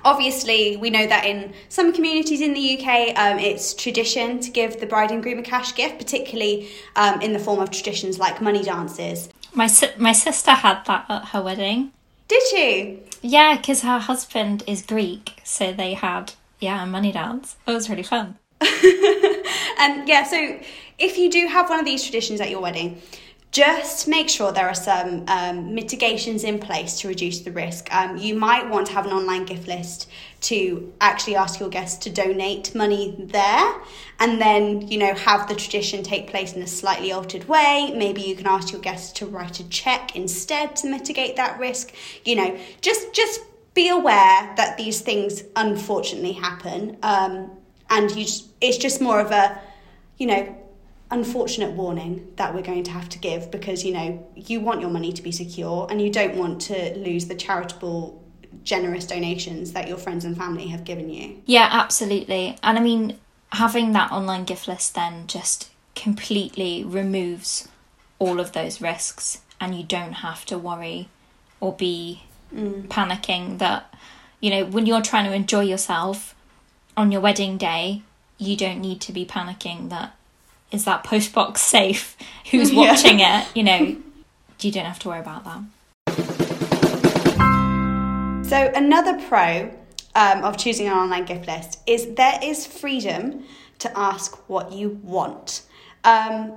Obviously, 0.05 0.77
we 0.77 0.91
know 0.91 1.07
that 1.07 1.25
in 1.25 1.53
some 1.69 1.93
communities 1.93 2.41
in 2.41 2.55
the 2.55 2.79
UK, 2.79 3.19
um, 3.19 3.39
it's 3.39 3.75
tradition 3.75 4.41
to 4.41 4.51
give 4.51 4.81
the 4.81 4.87
bride 4.87 5.11
and 5.11 5.23
groom 5.23 5.39
a 5.39 5.43
cash 5.43 5.75
gift, 5.75 5.99
particularly 5.99 6.69
um, 6.97 7.21
in 7.21 7.33
the 7.33 7.39
form 7.39 7.61
of 7.61 7.71
traditions 7.71 8.19
like 8.19 8.41
money 8.41 8.63
dances. 8.63 9.29
My 9.55 9.67
si- 9.67 9.97
my 9.97 10.13
sister 10.13 10.53
had 10.53 10.85
that 10.87 11.07
at 11.09 11.27
her 11.29 11.43
wedding. 11.43 11.93
Did 12.29 12.43
she? 12.51 13.01
Yeah, 13.23 13.57
because 13.57 13.83
her 13.83 13.99
husband 13.99 14.63
is 14.67 14.83
Greek, 14.83 15.41
so 15.45 15.73
they 15.73 15.95
had 15.95 16.35
yeah 16.61 16.83
a 16.83 16.87
money 16.87 17.13
dance. 17.13 17.57
It 17.67 17.73
was 17.73 17.89
really 17.89 18.03
fun. 18.03 18.37
and 18.61 20.09
yeah, 20.09 20.25
so 20.25 20.59
if 20.99 21.17
you 21.17 21.31
do 21.31 21.47
have 21.47 21.71
one 21.71 21.79
of 21.79 21.85
these 21.85 22.03
traditions 22.03 22.41
at 22.41 22.51
your 22.51 22.61
wedding, 22.61 23.01
just 23.51 24.07
make 24.07 24.29
sure 24.29 24.53
there 24.53 24.69
are 24.69 24.75
some 24.75 25.25
um, 25.27 25.75
mitigations 25.75 26.45
in 26.45 26.59
place 26.59 27.01
to 27.01 27.09
reduce 27.09 27.41
the 27.41 27.51
risk. 27.51 27.93
Um, 27.95 28.19
you 28.19 28.35
might 28.35 28.69
want 28.69 28.89
to 28.89 28.93
have 28.93 29.07
an 29.07 29.13
online 29.13 29.47
gift 29.47 29.67
list 29.67 30.09
to 30.43 30.93
actually 31.01 31.35
ask 31.35 31.59
your 31.59 31.71
guests 31.71 32.05
to 32.05 32.11
donate 32.11 32.75
money 32.75 33.17
there. 33.19 33.75
And 34.21 34.41
then 34.41 34.87
you 34.89 34.99
know 34.99 35.15
have 35.15 35.49
the 35.49 35.55
tradition 35.55 36.03
take 36.03 36.29
place 36.29 36.53
in 36.53 36.63
a 36.63 36.67
slightly 36.67 37.11
altered 37.11 37.49
way. 37.49 37.93
Maybe 37.97 38.21
you 38.23 38.37
can 38.37 38.47
ask 38.47 38.71
your 38.71 38.83
guests 38.83 39.13
to 39.13 39.27
write 39.27 39.61
a 39.61 39.69
check 39.69 40.15
instead 40.15 40.77
to 40.77 40.89
mitigate 40.89 41.37
that 41.37 41.59
risk. 41.59 41.95
You 42.25 42.37
know 42.37 42.59
just 42.83 43.15
just 43.15 43.41
be 43.73 43.89
aware 43.89 44.53
that 44.57 44.77
these 44.77 45.01
things 45.01 45.43
unfortunately 45.57 46.33
happen. 46.33 46.99
Um, 47.03 47.53
and 47.91 48.11
you 48.11 48.25
just, 48.25 48.49
it's 48.61 48.77
just 48.77 49.01
more 49.01 49.21
of 49.21 49.31
a 49.31 49.59
you 50.19 50.27
know 50.27 50.58
unfortunate 51.11 51.73
warning 51.73 52.33
that 52.37 52.55
we're 52.55 52.63
going 52.63 52.85
to 52.85 52.91
have 52.91 53.09
to 53.09 53.19
give 53.19 53.51
because 53.51 53.85
you 53.85 53.93
know 53.93 54.29
you 54.35 54.61
want 54.61 54.81
your 54.81 54.91
money 54.91 55.13
to 55.13 55.23
be 55.23 55.33
secure 55.33 55.87
and 55.91 56.03
you 56.03 56.11
don't 56.11 56.37
want 56.37 56.61
to 56.61 56.97
lose 56.99 57.27
the 57.27 57.35
charitable 57.35 58.23
generous 58.63 59.07
donations 59.07 59.73
that 59.73 59.89
your 59.89 59.97
friends 59.97 60.25
and 60.25 60.37
family 60.37 60.67
have 60.67 60.85
given 60.85 61.09
you 61.09 61.41
yeah 61.47 61.69
absolutely 61.73 62.59
and 62.63 62.79
i 62.79 62.83
mean 62.83 63.19
having 63.53 63.93
that 63.93 64.13
online 64.13 64.45
gift 64.45 64.69
list 64.69 64.95
then 64.95 65.27
just 65.27 65.71
completely 65.95 66.85
removes 66.85 67.69
all 68.19 68.39
of 68.39 68.53
those 68.53 68.81
risks 68.81 69.41
and 69.61 69.75
you 69.75 69.83
don't 69.83 70.15
have 70.15 70.45
to 70.45 70.59
worry 70.59 71.09
or 71.61 71.73
be 71.73 72.23
mm. 72.55 72.87
panicking 72.89 73.59
that 73.59 73.93
you 74.41 74.51
know 74.51 74.65
when 74.67 74.85
you're 74.85 75.01
trying 75.01 75.25
to 75.25 75.35
enjoy 75.35 75.63
yourself 75.63 76.35
on 76.97 77.11
your 77.11 77.21
wedding 77.21 77.57
day 77.57 78.03
you 78.37 78.57
don't 78.57 78.81
need 78.81 79.01
to 79.01 79.13
be 79.13 79.25
panicking 79.25 79.89
that 79.89 80.15
is 80.71 80.85
that 80.85 81.05
post 81.05 81.33
box 81.33 81.61
safe? 81.61 82.17
Who's 82.51 82.73
watching 82.73 83.19
yeah. 83.19 83.43
it? 83.43 83.49
You 83.57 83.63
know, 83.65 83.97
you 84.61 84.73
don't 84.73 84.85
have 84.85 84.99
to 85.01 85.09
worry 85.09 85.21
about 85.21 85.45
that. 85.45 85.63
So 88.47 88.73
another 88.75 89.21
pro 89.29 89.71
um, 90.15 90.43
of 90.45 90.57
choosing 90.57 90.87
an 90.87 90.95
online 90.95 91.27
gift 91.27 91.47
list 91.47 91.81
is 91.87 92.15
there 92.15 92.39
is 92.43 92.67
freedom 92.67 93.45
to 93.79 93.99
ask 93.99 94.49
what 94.49 94.73
you 94.73 94.99
want. 95.03 95.63
Um, 96.05 96.55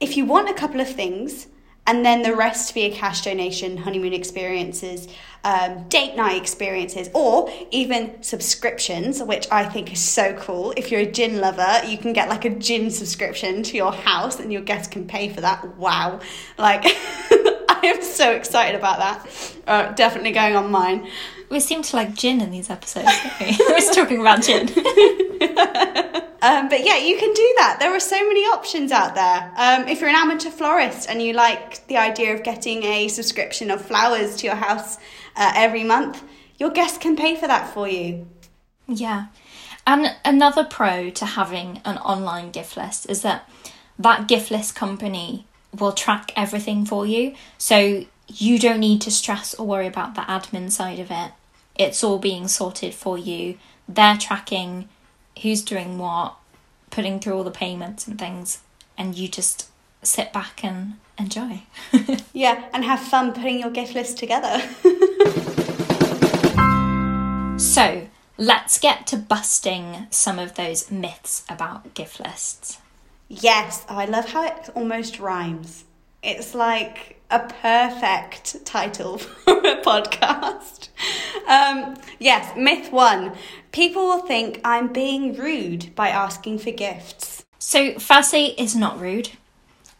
if 0.00 0.16
you 0.16 0.26
want 0.26 0.50
a 0.50 0.54
couple 0.54 0.80
of 0.80 0.88
things, 0.88 1.46
and 1.86 2.04
then 2.04 2.22
the 2.22 2.34
rest 2.34 2.74
be 2.74 2.82
a 2.82 2.90
cash 2.90 3.22
donation, 3.22 3.76
honeymoon 3.76 4.14
experiences, 4.14 5.06
um, 5.44 5.86
date 5.88 6.16
night 6.16 6.40
experiences, 6.40 7.10
or 7.12 7.50
even 7.70 8.22
subscriptions, 8.22 9.22
which 9.22 9.46
I 9.50 9.68
think 9.68 9.92
is 9.92 10.00
so 10.00 10.32
cool. 10.34 10.72
If 10.76 10.90
you're 10.90 11.02
a 11.02 11.10
gin 11.10 11.40
lover, 11.40 11.82
you 11.86 11.98
can 11.98 12.14
get 12.14 12.30
like 12.30 12.46
a 12.46 12.50
gin 12.50 12.90
subscription 12.90 13.62
to 13.64 13.76
your 13.76 13.92
house 13.92 14.40
and 14.40 14.50
your 14.50 14.62
guests 14.62 14.88
can 14.88 15.06
pay 15.06 15.28
for 15.28 15.42
that. 15.42 15.76
Wow. 15.76 16.20
Like, 16.56 16.84
I 16.86 17.80
am 17.84 18.02
so 18.02 18.32
excited 18.32 18.78
about 18.78 18.98
that. 18.98 19.54
Uh, 19.66 19.92
definitely 19.92 20.32
going 20.32 20.56
on 20.56 20.70
mine. 20.70 21.06
We 21.50 21.60
seem 21.60 21.82
to 21.82 21.96
like 21.96 22.14
gin 22.14 22.40
in 22.40 22.50
these 22.50 22.70
episodes. 22.70 23.10
we? 23.40 23.56
We're 23.58 23.92
talking 23.92 24.20
about 24.20 24.42
gin. 24.42 24.68
Um, 26.44 26.68
but 26.68 26.84
yeah, 26.84 26.98
you 26.98 27.16
can 27.16 27.32
do 27.32 27.54
that. 27.56 27.78
There 27.80 27.90
are 27.94 28.00
so 28.00 28.16
many 28.16 28.42
options 28.42 28.92
out 28.92 29.14
there. 29.14 29.50
Um, 29.56 29.88
if 29.88 30.00
you're 30.00 30.10
an 30.10 30.14
amateur 30.14 30.50
florist 30.50 31.08
and 31.08 31.22
you 31.22 31.32
like 31.32 31.86
the 31.86 31.96
idea 31.96 32.34
of 32.34 32.42
getting 32.42 32.82
a 32.82 33.08
subscription 33.08 33.70
of 33.70 33.80
flowers 33.80 34.36
to 34.36 34.48
your 34.48 34.56
house 34.56 34.98
uh, 35.36 35.52
every 35.56 35.84
month, 35.84 36.22
your 36.58 36.68
guests 36.68 36.98
can 36.98 37.16
pay 37.16 37.34
for 37.34 37.46
that 37.46 37.72
for 37.72 37.88
you. 37.88 38.28
Yeah. 38.86 39.28
And 39.86 40.14
another 40.22 40.64
pro 40.64 41.08
to 41.08 41.24
having 41.24 41.80
an 41.86 41.96
online 41.96 42.50
gift 42.50 42.76
list 42.76 43.08
is 43.08 43.22
that 43.22 43.48
that 43.98 44.28
gift 44.28 44.50
list 44.50 44.74
company 44.74 45.46
will 45.78 45.92
track 45.92 46.30
everything 46.36 46.84
for 46.84 47.06
you. 47.06 47.34
So 47.56 48.04
you 48.28 48.58
don't 48.58 48.80
need 48.80 49.00
to 49.00 49.10
stress 49.10 49.54
or 49.54 49.66
worry 49.66 49.86
about 49.86 50.14
the 50.14 50.20
admin 50.20 50.70
side 50.70 50.98
of 50.98 51.10
it. 51.10 51.32
It's 51.74 52.04
all 52.04 52.18
being 52.18 52.48
sorted 52.48 52.92
for 52.92 53.16
you. 53.16 53.56
They're 53.88 54.18
tracking 54.18 54.90
who's 55.42 55.62
doing 55.62 55.98
what, 55.98 56.36
putting 56.90 57.20
through 57.20 57.34
all 57.34 57.44
the 57.44 57.50
payments 57.50 58.06
and 58.06 58.18
things, 58.18 58.60
and 58.96 59.16
you 59.16 59.28
just 59.28 59.68
sit 60.02 60.32
back 60.32 60.64
and 60.64 60.94
enjoy. 61.18 61.62
yeah, 62.32 62.68
and 62.72 62.84
have 62.84 63.00
fun 63.00 63.32
putting 63.32 63.58
your 63.58 63.70
gift 63.70 63.94
list 63.94 64.18
together. 64.18 64.60
so, 67.58 68.06
let's 68.36 68.78
get 68.78 69.06
to 69.08 69.16
busting 69.16 70.06
some 70.10 70.38
of 70.38 70.54
those 70.54 70.90
myths 70.90 71.44
about 71.48 71.94
gift 71.94 72.20
lists. 72.20 72.78
Yes, 73.28 73.84
oh, 73.88 73.96
I 73.96 74.04
love 74.04 74.26
how 74.26 74.44
it 74.44 74.70
almost 74.74 75.18
rhymes. 75.18 75.84
It's 76.22 76.54
like 76.54 77.20
a 77.30 77.40
perfect 77.40 78.64
title 78.64 79.18
for 79.18 79.58
a 79.58 79.82
podcast. 79.82 80.88
Um, 81.48 81.96
yes, 82.18 82.56
myth 82.56 82.92
one 82.92 83.32
people 83.74 84.06
will 84.06 84.20
think 84.20 84.60
I'm 84.64 84.92
being 84.92 85.34
rude 85.34 85.94
by 85.96 86.08
asking 86.08 86.60
for 86.60 86.70
gifts. 86.70 87.44
So, 87.58 87.98
firstly, 87.98 88.58
is 88.58 88.76
not 88.76 89.00
rude. 89.00 89.30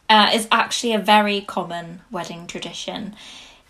Uh, 0.08 0.30
is 0.32 0.46
actually 0.52 0.94
a 0.94 0.98
very 0.98 1.40
common 1.40 2.02
wedding 2.10 2.46
tradition. 2.46 3.16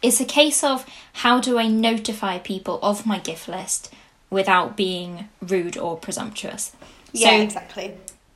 It's 0.03 0.21
a 0.21 0.27
case 0.27 0.62
of 0.62 0.85
how 1.25 1.40
do 1.40 1.59
I 1.59 1.69
notify 1.69 2.38
people 2.38 2.79
of 2.83 3.07
my 3.07 3.19
gift 3.19 3.49
list 3.49 3.93
without 4.29 4.77
being 4.77 5.29
rude 5.40 5.79
or 5.79 5.97
presumptuous. 5.97 6.73
Yeah, 7.12 7.31
so 7.31 7.43
exactly. 7.43 7.95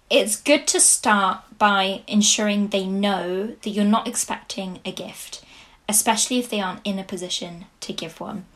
It's 0.09 0.40
good 0.40 0.66
to 0.68 0.81
start 0.81 1.40
by 1.59 2.02
ensuring 2.07 2.68
they 2.68 2.87
know 2.87 3.48
that 3.61 3.70
you're 3.70 3.85
not 3.85 4.09
expecting 4.09 4.81
a 4.87 4.92
gift, 4.92 5.44
especially 5.87 6.38
if 6.38 6.48
they 6.48 6.62
aren't 6.62 6.87
in 6.87 6.98
a 6.98 7.04
position 7.04 7.66
to 7.81 7.92
give 7.92 8.20
one. 8.20 8.46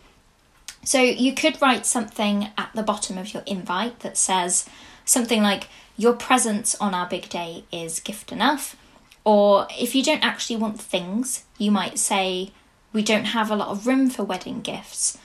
So 0.85 1.01
you 1.01 1.35
could 1.35 1.61
write 1.62 1.87
something 1.87 2.49
at 2.59 2.71
the 2.75 2.83
bottom 2.83 3.16
of 3.18 3.33
your 3.33 3.42
invite 3.47 4.01
that 4.01 4.16
says 4.16 4.68
something 5.05 5.42
like, 5.42 5.68
Your 5.97 6.14
presence 6.14 6.75
on 6.77 6.95
our 6.95 7.09
big 7.09 7.29
day 7.29 7.64
is 7.73 8.01
gift 8.01 8.33
enough. 8.33 8.77
Or 9.25 9.68
if 9.79 9.95
you 9.95 10.03
don't 10.03 10.25
actually 10.25 10.57
want 10.57 10.81
things, 10.81 11.45
you 11.59 11.71
might 11.71 11.99
say, 11.99 12.51
We 12.92 13.03
don't 13.03 13.27
have 13.27 13.51
a 13.51 13.57
lot 13.57 13.68
of 13.68 13.87
room 13.87 14.11
for 14.11 14.25
wedding 14.25 14.61
gifts. 14.61 15.18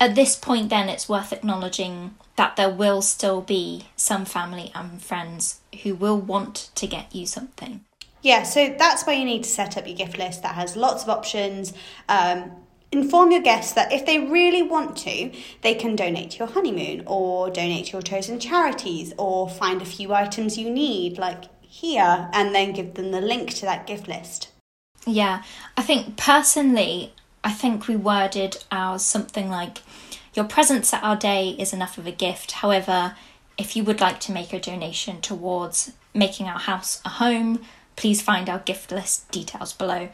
At 0.00 0.16
this 0.16 0.34
point, 0.34 0.70
then, 0.70 0.88
it's 0.88 1.08
worth 1.08 1.32
acknowledging 1.32 2.16
that 2.36 2.56
there 2.56 2.70
will 2.70 3.02
still 3.02 3.40
be 3.40 3.86
some 3.94 4.24
family 4.24 4.72
and 4.74 5.00
friends 5.00 5.60
who 5.82 5.94
will 5.94 6.18
want 6.18 6.70
to 6.74 6.86
get 6.88 7.14
you 7.14 7.24
something. 7.24 7.84
Yeah, 8.22 8.44
so 8.44 8.74
that's 8.76 9.04
why 9.04 9.12
you 9.12 9.24
need 9.24 9.44
to 9.44 9.50
set 9.50 9.76
up 9.76 9.86
your 9.86 9.96
gift 9.96 10.18
list 10.18 10.42
that 10.42 10.54
has 10.54 10.74
lots 10.74 11.02
of 11.02 11.08
options. 11.08 11.72
Um, 12.08 12.52
inform 12.92 13.32
your 13.32 13.40
guests 13.40 13.72
that 13.72 13.90
if 13.90 14.04
they 14.06 14.18
really 14.18 14.62
want 14.62 14.96
to, 14.98 15.32
they 15.62 15.74
can 15.74 15.96
donate 15.96 16.32
to 16.32 16.38
your 16.40 16.48
honeymoon 16.48 17.02
or 17.06 17.50
donate 17.50 17.86
to 17.86 17.92
your 17.92 18.02
chosen 18.02 18.38
charities 18.38 19.12
or 19.18 19.48
find 19.48 19.80
a 19.80 19.86
few 19.86 20.12
items 20.12 20.58
you 20.58 20.70
need, 20.70 21.18
like 21.18 21.44
here, 21.62 22.28
and 22.32 22.54
then 22.54 22.72
give 22.72 22.94
them 22.94 23.10
the 23.10 23.20
link 23.20 23.50
to 23.54 23.62
that 23.62 23.86
gift 23.86 24.06
list. 24.06 24.50
Yeah, 25.06 25.42
I 25.76 25.82
think 25.82 26.16
personally, 26.16 27.14
I 27.42 27.50
think 27.50 27.88
we 27.88 27.96
worded 27.96 28.58
ours 28.70 29.02
something 29.02 29.48
like 29.50 29.78
Your 30.34 30.46
presence 30.46 30.94
at 30.94 31.02
our 31.02 31.16
day 31.16 31.50
is 31.58 31.74
enough 31.74 31.98
of 31.98 32.06
a 32.06 32.12
gift. 32.12 32.52
However, 32.52 33.16
if 33.58 33.76
you 33.76 33.84
would 33.84 34.00
like 34.00 34.18
to 34.20 34.32
make 34.32 34.52
a 34.52 34.60
donation 34.60 35.20
towards 35.20 35.92
making 36.14 36.46
our 36.46 36.58
house 36.58 37.02
a 37.04 37.10
home, 37.10 37.60
please 37.96 38.22
find 38.22 38.48
our 38.48 38.60
gift 38.60 38.90
list 38.90 39.30
details 39.30 39.74
below. 39.74 40.08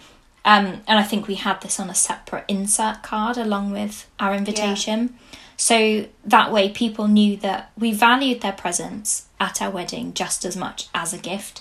Um, 0.48 0.80
and 0.86 0.98
I 0.98 1.02
think 1.02 1.28
we 1.28 1.34
had 1.34 1.60
this 1.60 1.78
on 1.78 1.90
a 1.90 1.94
separate 1.94 2.46
insert 2.48 3.02
card 3.02 3.36
along 3.36 3.70
with 3.70 4.08
our 4.18 4.34
invitation. 4.34 5.10
Yeah. 5.12 5.38
So 5.58 6.06
that 6.24 6.50
way 6.50 6.70
people 6.70 7.06
knew 7.06 7.36
that 7.36 7.70
we 7.76 7.92
valued 7.92 8.40
their 8.40 8.54
presence 8.54 9.26
at 9.38 9.60
our 9.60 9.70
wedding 9.70 10.14
just 10.14 10.46
as 10.46 10.56
much 10.56 10.88
as 10.94 11.12
a 11.12 11.18
gift. 11.18 11.60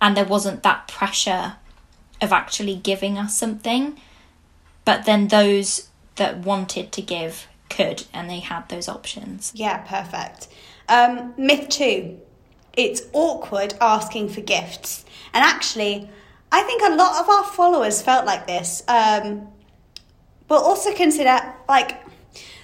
And 0.00 0.16
there 0.16 0.24
wasn't 0.24 0.64
that 0.64 0.88
pressure 0.88 1.54
of 2.20 2.32
actually 2.32 2.74
giving 2.74 3.16
us 3.16 3.38
something. 3.38 3.96
But 4.84 5.04
then 5.04 5.28
those 5.28 5.88
that 6.16 6.38
wanted 6.38 6.90
to 6.92 7.02
give 7.02 7.46
could, 7.70 8.06
and 8.12 8.28
they 8.28 8.40
had 8.40 8.68
those 8.68 8.88
options. 8.88 9.52
Yeah, 9.54 9.78
perfect. 9.78 10.48
Um, 10.88 11.32
myth 11.36 11.68
two 11.68 12.18
it's 12.76 13.02
awkward 13.12 13.74
asking 13.80 14.28
for 14.28 14.42
gifts. 14.42 15.04
And 15.32 15.42
actually, 15.42 16.10
I 16.52 16.62
think 16.62 16.82
a 16.82 16.94
lot 16.94 17.20
of 17.20 17.28
our 17.28 17.44
followers 17.44 18.02
felt 18.02 18.26
like 18.26 18.46
this. 18.46 18.82
Um, 18.88 19.48
but 20.48 20.62
also 20.62 20.94
consider, 20.94 21.38
like, 21.68 22.02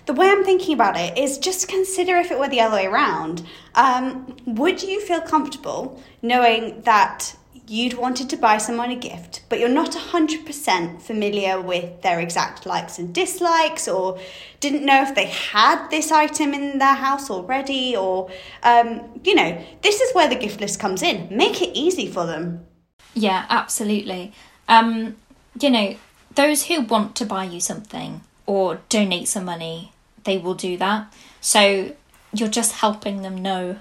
the 0.06 0.12
way 0.12 0.28
I'm 0.28 0.44
thinking 0.44 0.74
about 0.74 0.96
it 0.96 1.18
is 1.18 1.38
just 1.38 1.68
consider 1.68 2.16
if 2.16 2.30
it 2.30 2.38
were 2.38 2.48
the 2.48 2.60
other 2.60 2.76
way 2.76 2.86
around. 2.86 3.46
Um, 3.74 4.36
would 4.46 4.82
you 4.82 5.00
feel 5.00 5.20
comfortable 5.20 6.02
knowing 6.22 6.82
that 6.82 7.36
you'd 7.68 7.94
wanted 7.94 8.28
to 8.28 8.36
buy 8.36 8.58
someone 8.58 8.90
a 8.90 8.96
gift, 8.96 9.42
but 9.48 9.58
you're 9.58 9.68
not 9.68 9.92
100% 9.92 11.00
familiar 11.00 11.60
with 11.60 12.02
their 12.02 12.20
exact 12.20 12.66
likes 12.66 12.98
and 12.98 13.14
dislikes, 13.14 13.86
or 13.86 14.18
didn't 14.60 14.84
know 14.84 15.02
if 15.02 15.14
they 15.14 15.26
had 15.26 15.88
this 15.88 16.10
item 16.10 16.52
in 16.52 16.78
their 16.78 16.94
house 16.94 17.30
already, 17.30 17.96
or, 17.96 18.30
um, 18.64 19.20
you 19.24 19.34
know, 19.34 19.64
this 19.82 20.00
is 20.00 20.12
where 20.14 20.28
the 20.28 20.34
gift 20.34 20.60
list 20.60 20.80
comes 20.80 21.02
in. 21.02 21.34
Make 21.34 21.62
it 21.62 21.70
easy 21.76 22.08
for 22.08 22.26
them. 22.26 22.66
Yeah, 23.14 23.46
absolutely. 23.48 24.32
Um, 24.68 25.16
you 25.60 25.70
know, 25.70 25.96
those 26.34 26.66
who 26.66 26.80
want 26.80 27.14
to 27.16 27.26
buy 27.26 27.44
you 27.44 27.60
something 27.60 28.22
or 28.46 28.80
donate 28.88 29.28
some 29.28 29.44
money, 29.44 29.92
they 30.24 30.38
will 30.38 30.54
do 30.54 30.76
that. 30.78 31.12
So 31.40 31.94
you're 32.32 32.48
just 32.48 32.72
helping 32.72 33.22
them 33.22 33.36
know 33.36 33.78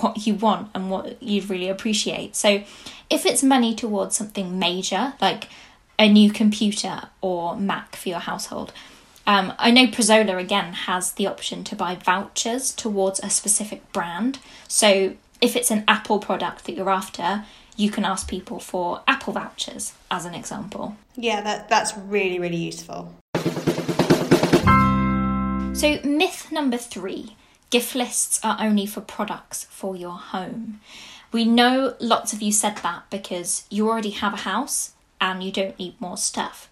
what 0.00 0.26
you 0.26 0.34
want 0.34 0.70
and 0.74 0.90
what 0.90 1.22
you'd 1.22 1.48
really 1.48 1.68
appreciate. 1.68 2.36
So, 2.36 2.62
if 3.08 3.24
it's 3.24 3.42
money 3.42 3.74
towards 3.74 4.16
something 4.16 4.58
major, 4.58 5.14
like 5.20 5.48
a 5.98 6.10
new 6.10 6.30
computer 6.30 7.02
or 7.20 7.56
Mac 7.56 7.94
for 7.94 8.08
your 8.08 8.18
household, 8.18 8.72
um, 9.26 9.52
I 9.58 9.70
know 9.70 9.86
Prezola 9.86 10.40
again 10.40 10.72
has 10.72 11.12
the 11.12 11.26
option 11.26 11.62
to 11.64 11.76
buy 11.76 11.94
vouchers 11.94 12.72
towards 12.72 13.20
a 13.20 13.30
specific 13.30 13.92
brand. 13.92 14.40
So, 14.66 15.14
if 15.40 15.54
it's 15.54 15.70
an 15.70 15.84
Apple 15.86 16.18
product 16.18 16.64
that 16.64 16.72
you're 16.72 16.90
after, 16.90 17.44
you 17.76 17.90
can 17.90 18.04
ask 18.04 18.28
people 18.28 18.58
for 18.58 19.02
Apple 19.06 19.32
vouchers, 19.32 19.92
as 20.10 20.24
an 20.24 20.34
example. 20.34 20.96
Yeah, 21.16 21.40
that, 21.42 21.68
that's 21.68 21.96
really, 21.96 22.38
really 22.38 22.56
useful. 22.56 23.14
So, 25.74 26.00
myth 26.04 26.50
number 26.50 26.78
three 26.78 27.36
gift 27.68 27.94
lists 27.94 28.40
are 28.42 28.56
only 28.60 28.86
for 28.86 29.00
products 29.00 29.64
for 29.64 29.94
your 29.96 30.16
home. 30.16 30.80
We 31.32 31.44
know 31.44 31.94
lots 32.00 32.32
of 32.32 32.40
you 32.40 32.52
said 32.52 32.76
that 32.78 33.10
because 33.10 33.66
you 33.68 33.88
already 33.88 34.10
have 34.10 34.32
a 34.32 34.38
house 34.38 34.92
and 35.20 35.42
you 35.42 35.52
don't 35.52 35.78
need 35.78 36.00
more 36.00 36.16
stuff. 36.16 36.70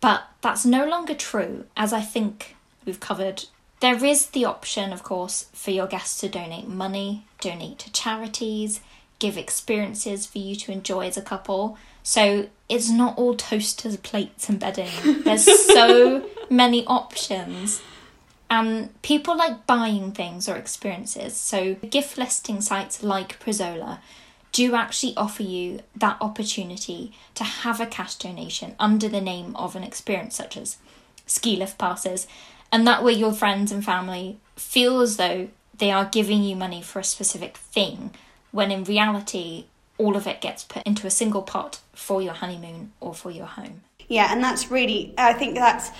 But 0.00 0.24
that's 0.40 0.64
no 0.64 0.86
longer 0.86 1.14
true, 1.14 1.66
as 1.76 1.92
I 1.92 2.00
think 2.00 2.56
we've 2.84 3.00
covered. 3.00 3.44
There 3.80 4.02
is 4.02 4.28
the 4.28 4.44
option, 4.44 4.92
of 4.92 5.02
course, 5.02 5.50
for 5.52 5.70
your 5.70 5.86
guests 5.86 6.20
to 6.20 6.28
donate 6.28 6.68
money, 6.68 7.26
donate 7.40 7.78
to 7.80 7.92
charities, 7.92 8.80
give 9.18 9.36
experiences 9.36 10.26
for 10.26 10.38
you 10.38 10.56
to 10.56 10.72
enjoy 10.72 11.06
as 11.06 11.16
a 11.16 11.22
couple. 11.22 11.78
So 12.02 12.48
it's 12.68 12.90
not 12.90 13.16
all 13.16 13.34
toasters, 13.34 13.96
plates, 13.96 14.48
and 14.48 14.58
bedding. 14.58 15.22
There's 15.22 15.44
so 15.66 16.28
many 16.50 16.84
options. 16.86 17.82
And 18.48 19.00
people 19.02 19.36
like 19.36 19.66
buying 19.66 20.12
things 20.12 20.48
or 20.48 20.56
experiences. 20.56 21.36
So, 21.36 21.74
gift 21.74 22.16
listing 22.16 22.60
sites 22.60 23.02
like 23.02 23.40
Prezola 23.40 23.98
do 24.52 24.74
actually 24.74 25.16
offer 25.16 25.42
you 25.42 25.80
that 25.96 26.16
opportunity 26.20 27.12
to 27.34 27.44
have 27.44 27.80
a 27.80 27.86
cash 27.86 28.14
donation 28.14 28.74
under 28.78 29.08
the 29.08 29.20
name 29.20 29.56
of 29.56 29.74
an 29.74 29.82
experience, 29.82 30.36
such 30.36 30.56
as 30.56 30.76
ski 31.26 31.56
lift 31.56 31.76
passes. 31.76 32.28
And 32.70 32.86
that 32.86 33.02
way, 33.02 33.12
your 33.12 33.32
friends 33.32 33.72
and 33.72 33.84
family 33.84 34.38
feel 34.54 35.00
as 35.00 35.16
though 35.16 35.48
they 35.76 35.90
are 35.90 36.04
giving 36.04 36.42
you 36.42 36.56
money 36.56 36.82
for 36.82 37.00
a 37.00 37.04
specific 37.04 37.56
thing, 37.56 38.12
when 38.56 38.70
in 38.70 38.84
reality, 38.84 39.66
all 39.98 40.16
of 40.16 40.26
it 40.26 40.40
gets 40.40 40.64
put 40.64 40.82
into 40.84 41.06
a 41.06 41.10
single 41.10 41.42
pot 41.42 41.80
for 41.92 42.20
your 42.20 42.32
honeymoon 42.32 42.92
or 43.00 43.14
for 43.14 43.30
your 43.30 43.46
home. 43.46 43.82
Yeah, 44.08 44.32
and 44.32 44.42
that's 44.42 44.70
really, 44.70 45.14
I 45.18 45.32
think 45.32 45.54
that's 45.54 45.90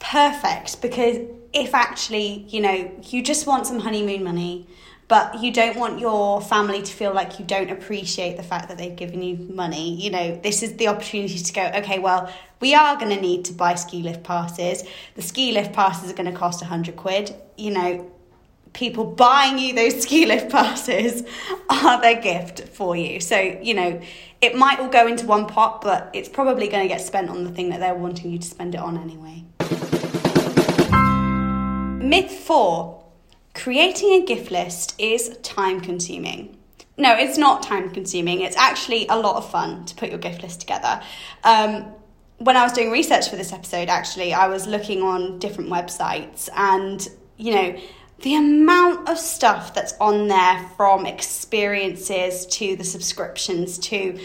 perfect 0.00 0.80
because 0.80 1.18
if 1.52 1.74
actually, 1.74 2.46
you 2.48 2.60
know, 2.60 2.90
you 3.02 3.22
just 3.22 3.46
want 3.46 3.66
some 3.66 3.80
honeymoon 3.80 4.22
money, 4.22 4.66
but 5.08 5.42
you 5.42 5.52
don't 5.52 5.76
want 5.76 5.98
your 6.00 6.40
family 6.40 6.82
to 6.82 6.92
feel 6.92 7.12
like 7.12 7.38
you 7.38 7.44
don't 7.44 7.70
appreciate 7.70 8.36
the 8.36 8.42
fact 8.42 8.68
that 8.68 8.78
they've 8.78 8.96
given 8.96 9.22
you 9.22 9.36
money, 9.36 9.94
you 9.94 10.10
know, 10.10 10.38
this 10.42 10.62
is 10.62 10.76
the 10.76 10.88
opportunity 10.88 11.38
to 11.38 11.52
go, 11.52 11.70
okay, 11.76 11.98
well, 11.98 12.32
we 12.60 12.74
are 12.74 12.96
going 12.96 13.14
to 13.14 13.20
need 13.20 13.44
to 13.46 13.52
buy 13.52 13.74
ski 13.74 14.02
lift 14.02 14.22
passes. 14.24 14.84
The 15.14 15.22
ski 15.22 15.52
lift 15.52 15.72
passes 15.72 16.10
are 16.10 16.14
going 16.14 16.30
to 16.30 16.36
cost 16.36 16.62
100 16.62 16.96
quid. 16.96 17.34
You 17.56 17.72
know, 17.72 18.10
people 18.74 19.04
buying 19.04 19.58
you 19.58 19.72
those 19.72 20.02
ski 20.02 20.26
lift 20.26 20.50
passes 20.50 21.22
are 21.70 22.00
their 22.00 22.20
gift 22.20 22.68
for 22.68 22.94
you. 22.94 23.20
So, 23.20 23.38
you 23.38 23.72
know, 23.72 24.00
it 24.40 24.54
might 24.54 24.78
all 24.80 24.88
go 24.88 25.06
into 25.06 25.26
one 25.26 25.46
pot, 25.46 25.80
but 25.80 26.10
it's 26.12 26.28
probably 26.28 26.68
going 26.68 26.82
to 26.82 26.88
get 26.88 27.00
spent 27.00 27.30
on 27.30 27.44
the 27.44 27.50
thing 27.50 27.70
that 27.70 27.80
they're 27.80 27.94
wanting 27.94 28.30
you 28.30 28.38
to 28.38 28.46
spend 28.46 28.74
it 28.74 28.80
on 28.80 28.98
anyway. 28.98 29.44
Myth 32.04 32.30
four 32.30 33.02
creating 33.54 34.22
a 34.22 34.26
gift 34.26 34.50
list 34.50 34.94
is 34.98 35.38
time 35.38 35.80
consuming. 35.80 36.58
No, 36.96 37.14
it's 37.16 37.38
not 37.38 37.62
time 37.62 37.90
consuming. 37.90 38.40
It's 38.40 38.56
actually 38.56 39.06
a 39.08 39.18
lot 39.18 39.36
of 39.36 39.48
fun 39.50 39.84
to 39.86 39.94
put 39.94 40.10
your 40.10 40.18
gift 40.18 40.42
list 40.42 40.60
together. 40.60 41.00
Um, 41.42 41.86
when 42.38 42.56
I 42.56 42.64
was 42.64 42.72
doing 42.72 42.90
research 42.90 43.30
for 43.30 43.36
this 43.36 43.52
episode, 43.52 43.88
actually, 43.88 44.34
I 44.34 44.48
was 44.48 44.66
looking 44.66 45.02
on 45.02 45.38
different 45.38 45.70
websites 45.70 46.48
and, 46.54 47.08
you 47.36 47.54
know, 47.54 47.76
the 48.22 48.34
amount 48.36 49.08
of 49.08 49.18
stuff 49.18 49.74
that's 49.74 49.94
on 50.00 50.28
there 50.28 50.68
from 50.76 51.06
experiences 51.06 52.46
to 52.46 52.76
the 52.76 52.84
subscriptions 52.84 53.78
to 53.78 54.18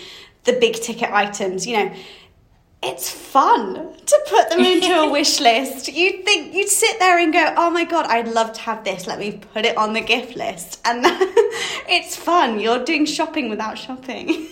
the 0.45 0.53
big 0.53 0.75
ticket 0.75 1.11
items, 1.11 1.67
you 1.67 1.77
know, 1.77 1.93
it's 2.81 3.09
fun 3.11 3.93
to 4.05 4.25
put 4.29 4.49
them 4.49 4.61
into 4.61 4.87
a 4.87 5.09
wish 5.11 5.39
list. 5.41 5.89
You'd 5.89 6.23
think 6.23 6.53
you'd 6.53 6.69
sit 6.69 6.97
there 6.99 7.19
and 7.19 7.33
go, 7.33 7.53
"Oh 7.57 7.69
my 7.69 7.83
god, 7.83 8.05
I'd 8.05 8.29
love 8.29 8.53
to 8.53 8.61
have 8.61 8.85
this. 8.85 9.05
Let 9.05 9.19
me 9.19 9.41
put 9.53 9.65
it 9.65 9.75
on 9.75 9.93
the 9.93 10.01
gift 10.01 10.35
list." 10.35 10.79
And 10.85 11.03
it's 11.89 12.15
fun. 12.15 12.59
You're 12.59 12.83
doing 12.83 13.05
shopping 13.05 13.49
without 13.49 13.77
shopping. 13.77 14.47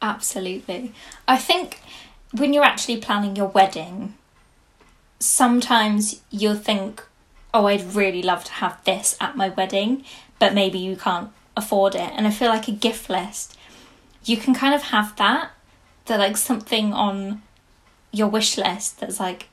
Absolutely. 0.00 0.92
I 1.28 1.36
think 1.36 1.80
when 2.32 2.52
you're 2.52 2.64
actually 2.64 2.96
planning 2.96 3.36
your 3.36 3.46
wedding, 3.46 4.14
sometimes 5.18 6.22
you'll 6.30 6.56
think, 6.56 7.04
"Oh, 7.54 7.66
I'd 7.66 7.94
really 7.94 8.22
love 8.22 8.44
to 8.44 8.52
have 8.52 8.82
this 8.84 9.16
at 9.20 9.36
my 9.36 9.48
wedding," 9.48 10.04
but 10.38 10.54
maybe 10.54 10.78
you 10.78 10.96
can't 10.96 11.30
afford 11.56 11.94
it. 11.94 12.12
And 12.16 12.26
I 12.26 12.30
feel 12.30 12.48
like 12.48 12.68
a 12.68 12.72
gift 12.72 13.08
list, 13.10 13.56
you 14.24 14.36
can 14.36 14.54
kind 14.54 14.74
of 14.74 14.82
have 14.84 15.16
that 15.16 15.50
that 16.06 16.18
like 16.18 16.36
something 16.36 16.92
on 16.92 17.42
your 18.10 18.28
wish 18.28 18.58
list 18.58 19.00
that's 19.00 19.20
like 19.20 19.48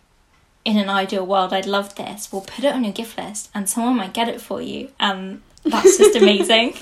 in 0.66 0.78
an 0.78 0.90
ideal 0.90 1.26
world, 1.26 1.54
I'd 1.54 1.66
love 1.66 1.96
this. 1.96 2.32
Well, 2.32 2.42
put 2.42 2.64
it 2.66 2.74
on 2.74 2.84
your 2.84 2.94
gift 2.94 3.18
list 3.18 3.50
and 3.54 3.70
someone 3.70 3.96
might 3.96 4.14
get 4.14 4.28
it 4.28 4.42
for 4.42 4.62
you. 4.62 4.92
And 5.00 5.42
that's 5.64 5.98
just 5.98 6.16
amazing. 6.22 6.76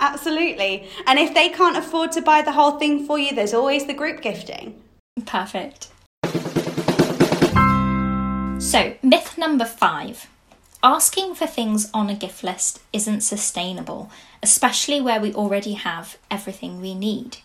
Absolutely. 0.00 0.88
And 1.06 1.18
if 1.18 1.34
they 1.34 1.48
can't 1.50 1.76
afford 1.76 2.12
to 2.12 2.22
buy 2.22 2.42
the 2.42 2.52
whole 2.52 2.78
thing 2.78 3.06
for 3.06 3.18
you, 3.18 3.34
there's 3.34 3.54
always 3.54 3.86
the 3.86 3.94
group 3.94 4.22
gifting. 4.22 4.82
Perfect. 5.24 5.88
So, 8.66 8.94
myth 9.00 9.38
number 9.38 9.64
five 9.64 10.28
asking 10.82 11.36
for 11.36 11.46
things 11.46 11.88
on 11.94 12.10
a 12.10 12.16
gift 12.16 12.42
list 12.42 12.80
isn't 12.92 13.20
sustainable, 13.20 14.10
especially 14.42 15.00
where 15.00 15.20
we 15.20 15.32
already 15.32 15.74
have 15.74 16.18
everything 16.32 16.80
we 16.80 16.92
need. 16.92 17.36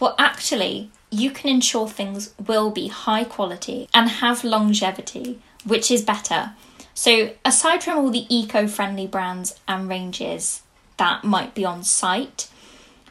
Well, 0.00 0.14
actually, 0.18 0.90
you 1.10 1.32
can 1.32 1.50
ensure 1.50 1.86
things 1.86 2.32
will 2.46 2.70
be 2.70 2.88
high 2.88 3.24
quality 3.24 3.90
and 3.92 4.08
have 4.08 4.42
longevity, 4.42 5.38
which 5.66 5.90
is 5.90 6.00
better. 6.00 6.54
So, 6.94 7.32
aside 7.44 7.84
from 7.84 7.98
all 7.98 8.10
the 8.10 8.26
eco 8.34 8.66
friendly 8.66 9.06
brands 9.06 9.60
and 9.68 9.86
ranges 9.86 10.62
that 10.96 11.24
might 11.24 11.54
be 11.54 11.66
on 11.66 11.84
site, 11.84 12.48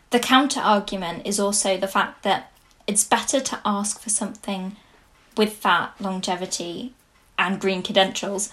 the 0.10 0.20
counter 0.20 0.60
argument 0.60 1.28
is 1.28 1.40
also 1.40 1.78
the 1.78 1.88
fact 1.88 2.24
that 2.24 2.52
it's 2.88 3.04
better 3.04 3.40
to 3.40 3.60
ask 3.64 4.02
for 4.02 4.10
something 4.10 4.76
with 5.38 5.62
that 5.62 5.94
longevity 6.02 6.96
and 7.42 7.60
green 7.60 7.84
credentials 7.84 8.52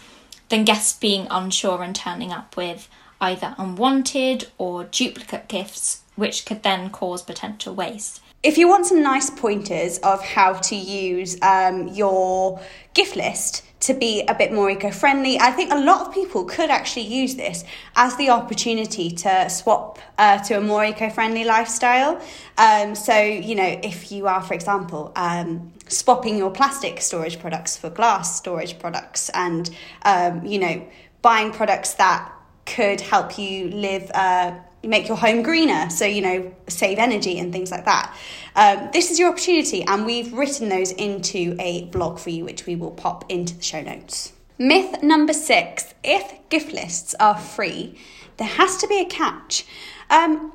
than 0.48 0.64
guests 0.64 0.98
being 0.98 1.26
unsure 1.30 1.82
and 1.82 1.94
turning 1.94 2.32
up 2.32 2.56
with 2.56 2.88
either 3.20 3.54
unwanted 3.58 4.48
or 4.56 4.84
duplicate 4.84 5.48
gifts, 5.48 6.02
which 6.16 6.46
could 6.46 6.62
then 6.62 6.88
cause 6.90 7.22
potential 7.22 7.74
waste. 7.74 8.20
If 8.42 8.56
you 8.56 8.68
want 8.68 8.86
some 8.86 9.02
nice 9.02 9.30
pointers 9.30 9.98
of 9.98 10.24
how 10.24 10.54
to 10.54 10.76
use 10.76 11.36
um, 11.42 11.88
your 11.88 12.60
gift 12.94 13.16
list 13.16 13.64
to 13.80 13.94
be 13.94 14.22
a 14.26 14.34
bit 14.34 14.52
more 14.52 14.70
eco 14.70 14.90
friendly, 14.90 15.38
I 15.38 15.52
think 15.52 15.72
a 15.72 15.78
lot 15.78 16.06
of 16.06 16.14
people 16.14 16.44
could 16.44 16.70
actually 16.70 17.06
use 17.06 17.36
this 17.36 17.64
as 17.94 18.16
the 18.16 18.30
opportunity 18.30 19.10
to 19.10 19.48
swap 19.48 19.98
uh, 20.18 20.38
to 20.44 20.58
a 20.58 20.60
more 20.60 20.84
eco 20.84 21.10
friendly 21.10 21.44
lifestyle. 21.44 22.20
Um, 22.56 22.94
so, 22.94 23.16
you 23.20 23.54
know, 23.54 23.80
if 23.82 24.10
you 24.10 24.26
are, 24.26 24.42
for 24.42 24.54
example, 24.54 25.12
um, 25.14 25.72
swapping 25.86 26.36
your 26.36 26.50
plastic 26.50 27.00
storage 27.00 27.38
products 27.38 27.76
for 27.76 27.88
glass 27.88 28.36
storage 28.36 28.78
products 28.78 29.30
and, 29.30 29.70
um, 30.02 30.44
you 30.44 30.58
know, 30.58 30.86
buying 31.22 31.52
products 31.52 31.94
that 31.94 32.32
could 32.66 33.00
help 33.00 33.38
you 33.38 33.68
live. 33.70 34.10
Uh, 34.12 34.54
make 34.82 35.08
your 35.08 35.16
home 35.16 35.42
greener, 35.42 35.90
so 35.90 36.04
you 36.04 36.22
know, 36.22 36.54
save 36.68 36.98
energy 36.98 37.38
and 37.38 37.52
things 37.52 37.70
like 37.70 37.84
that. 37.84 38.16
Um, 38.54 38.90
this 38.92 39.10
is 39.10 39.18
your 39.18 39.30
opportunity, 39.30 39.82
and 39.82 40.06
we've 40.06 40.32
written 40.32 40.68
those 40.68 40.92
into 40.92 41.56
a 41.58 41.84
blog 41.86 42.18
for 42.18 42.30
you, 42.30 42.44
which 42.44 42.66
we 42.66 42.76
will 42.76 42.90
pop 42.90 43.24
into 43.28 43.56
the 43.56 43.62
show 43.62 43.82
notes. 43.82 44.32
Myth 44.58 45.02
number 45.02 45.32
six 45.32 45.94
if 46.02 46.32
gift 46.48 46.72
lists 46.72 47.14
are 47.20 47.38
free, 47.38 47.98
there 48.38 48.48
has 48.48 48.76
to 48.78 48.88
be 48.88 49.00
a 49.00 49.04
catch. 49.04 49.64
Um, 50.10 50.52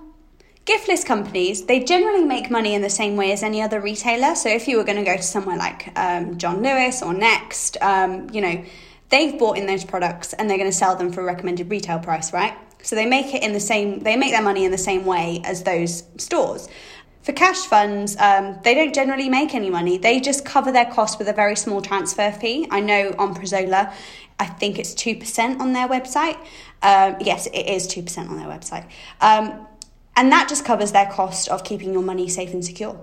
gift 0.65 0.87
list 0.87 1.05
companies, 1.05 1.65
they 1.65 1.83
generally 1.83 2.23
make 2.23 2.49
money 2.49 2.73
in 2.73 2.81
the 2.81 2.89
same 2.89 3.15
way 3.15 3.31
as 3.31 3.43
any 3.43 3.61
other 3.61 3.79
retailer. 3.79 4.35
So 4.35 4.49
if 4.49 4.67
you 4.67 4.77
were 4.77 4.83
going 4.83 4.97
to 4.97 5.03
go 5.03 5.15
to 5.15 5.23
somewhere 5.23 5.57
like 5.57 5.91
um, 5.97 6.37
John 6.37 6.61
Lewis 6.63 7.01
or 7.01 7.13
Next, 7.13 7.77
um, 7.81 8.29
you 8.31 8.41
know, 8.41 8.63
they've 9.09 9.37
bought 9.37 9.57
in 9.57 9.67
those 9.67 9.83
products 9.83 10.33
and 10.33 10.49
they're 10.49 10.57
going 10.57 10.69
to 10.69 10.75
sell 10.75 10.95
them 10.95 11.11
for 11.11 11.21
a 11.21 11.25
recommended 11.25 11.69
retail 11.69 11.99
price, 11.99 12.33
right? 12.33 12.57
So 12.83 12.95
they 12.95 13.07
make 13.07 13.33
it 13.33 13.41
in 13.41 13.53
the 13.53 13.59
same, 13.59 13.99
they 14.01 14.15
make 14.15 14.31
their 14.31 14.43
money 14.43 14.65
in 14.65 14.71
the 14.71 14.77
same 14.77 15.05
way 15.05 15.41
as 15.43 15.63
those 15.63 16.03
stores. 16.17 16.69
For 17.23 17.31
cash 17.31 17.59
funds, 17.59 18.17
um, 18.19 18.59
they 18.63 18.75
don't 18.75 18.93
generally 18.93 19.29
make 19.29 19.55
any 19.55 19.69
money. 19.69 19.97
They 19.97 20.19
just 20.19 20.43
cover 20.43 20.73
their 20.73 20.85
cost 20.85 21.17
with 21.17 21.29
a 21.29 21.33
very 21.33 21.55
small 21.55 21.81
transfer 21.81 22.31
fee. 22.31 22.67
I 22.69 22.81
know 22.81 23.15
on 23.17 23.33
Prezola, 23.33 23.93
I 24.39 24.45
think 24.45 24.77
it's 24.77 24.93
2% 24.93 25.61
on 25.61 25.71
their 25.71 25.87
website. 25.87 26.37
Um, 26.81 27.15
yes, 27.21 27.47
it 27.47 27.65
is 27.65 27.87
2% 27.87 28.29
on 28.29 28.35
their 28.35 28.47
website. 28.47 28.85
Um, 29.21 29.65
and 30.17 30.31
that 30.33 30.49
just 30.49 30.65
covers 30.65 30.91
their 30.91 31.09
cost 31.09 31.47
of 31.47 31.63
keeping 31.63 31.93
your 31.93 32.03
money 32.03 32.27
safe 32.27 32.53
and 32.53 32.63
secure. 32.63 32.99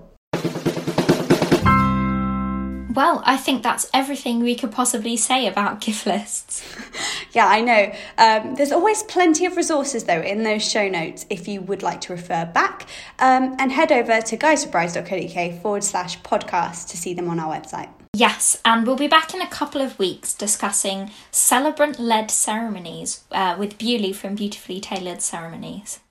Well, 2.93 3.21
I 3.25 3.37
think 3.37 3.63
that's 3.63 3.89
everything 3.93 4.39
we 4.39 4.55
could 4.55 4.71
possibly 4.71 5.15
say 5.15 5.47
about 5.47 5.79
gift 5.79 6.05
lists. 6.05 6.61
yeah, 7.31 7.47
I 7.47 7.61
know. 7.61 7.93
Um, 8.17 8.55
there's 8.55 8.71
always 8.71 9.03
plenty 9.03 9.45
of 9.45 9.55
resources, 9.55 10.03
though, 10.03 10.21
in 10.21 10.43
those 10.43 10.67
show 10.67 10.89
notes 10.89 11.25
if 11.29 11.47
you 11.47 11.61
would 11.61 11.83
like 11.83 12.01
to 12.01 12.13
refer 12.13 12.45
back. 12.45 12.87
Um, 13.19 13.55
and 13.59 13.71
head 13.71 13.91
over 13.91 14.19
to 14.21 14.37
guidesforbrides.co.uk 14.37 15.61
forward 15.61 15.83
slash 15.83 16.19
podcast 16.21 16.89
to 16.89 16.97
see 16.97 17.13
them 17.13 17.29
on 17.29 17.39
our 17.39 17.55
website. 17.55 17.89
Yes, 18.13 18.59
and 18.65 18.85
we'll 18.85 18.97
be 18.97 19.07
back 19.07 19.33
in 19.33 19.41
a 19.41 19.47
couple 19.47 19.79
of 19.79 19.97
weeks 19.97 20.33
discussing 20.33 21.11
celebrant 21.31 21.97
led 21.97 22.29
ceremonies 22.29 23.23
uh, 23.31 23.55
with 23.57 23.77
Bewley 23.77 24.11
from 24.11 24.35
Beautifully 24.35 24.81
Tailored 24.81 25.21
Ceremonies 25.21 26.01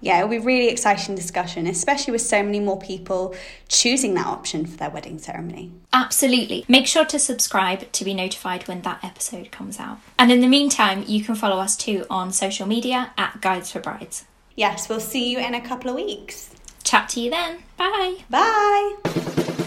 yeah, 0.00 0.18
it'll 0.18 0.30
be 0.30 0.38
really 0.38 0.68
exciting 0.68 1.14
discussion, 1.14 1.66
especially 1.66 2.12
with 2.12 2.22
so 2.22 2.42
many 2.42 2.60
more 2.60 2.78
people 2.78 3.34
choosing 3.68 4.14
that 4.14 4.26
option 4.26 4.66
for 4.66 4.76
their 4.76 4.90
wedding 4.90 5.18
ceremony. 5.18 5.72
Absolutely. 5.92 6.64
Make 6.68 6.86
sure 6.86 7.04
to 7.04 7.18
subscribe 7.18 7.90
to 7.92 8.04
be 8.04 8.14
notified 8.14 8.68
when 8.68 8.82
that 8.82 9.02
episode 9.02 9.50
comes 9.50 9.78
out. 9.78 9.98
And 10.18 10.30
in 10.30 10.40
the 10.40 10.48
meantime, 10.48 11.04
you 11.06 11.22
can 11.22 11.34
follow 11.34 11.58
us 11.58 11.76
too 11.76 12.06
on 12.10 12.32
social 12.32 12.66
media 12.66 13.12
at 13.16 13.40
Guides 13.40 13.72
for 13.72 13.80
Brides. 13.80 14.24
Yes, 14.54 14.88
we'll 14.88 15.00
see 15.00 15.30
you 15.30 15.38
in 15.38 15.54
a 15.54 15.60
couple 15.60 15.90
of 15.90 15.96
weeks. 15.96 16.54
Chat 16.84 17.08
to 17.10 17.20
you 17.20 17.30
then. 17.30 17.58
Bye. 17.76 18.18
Bye. 18.30 19.64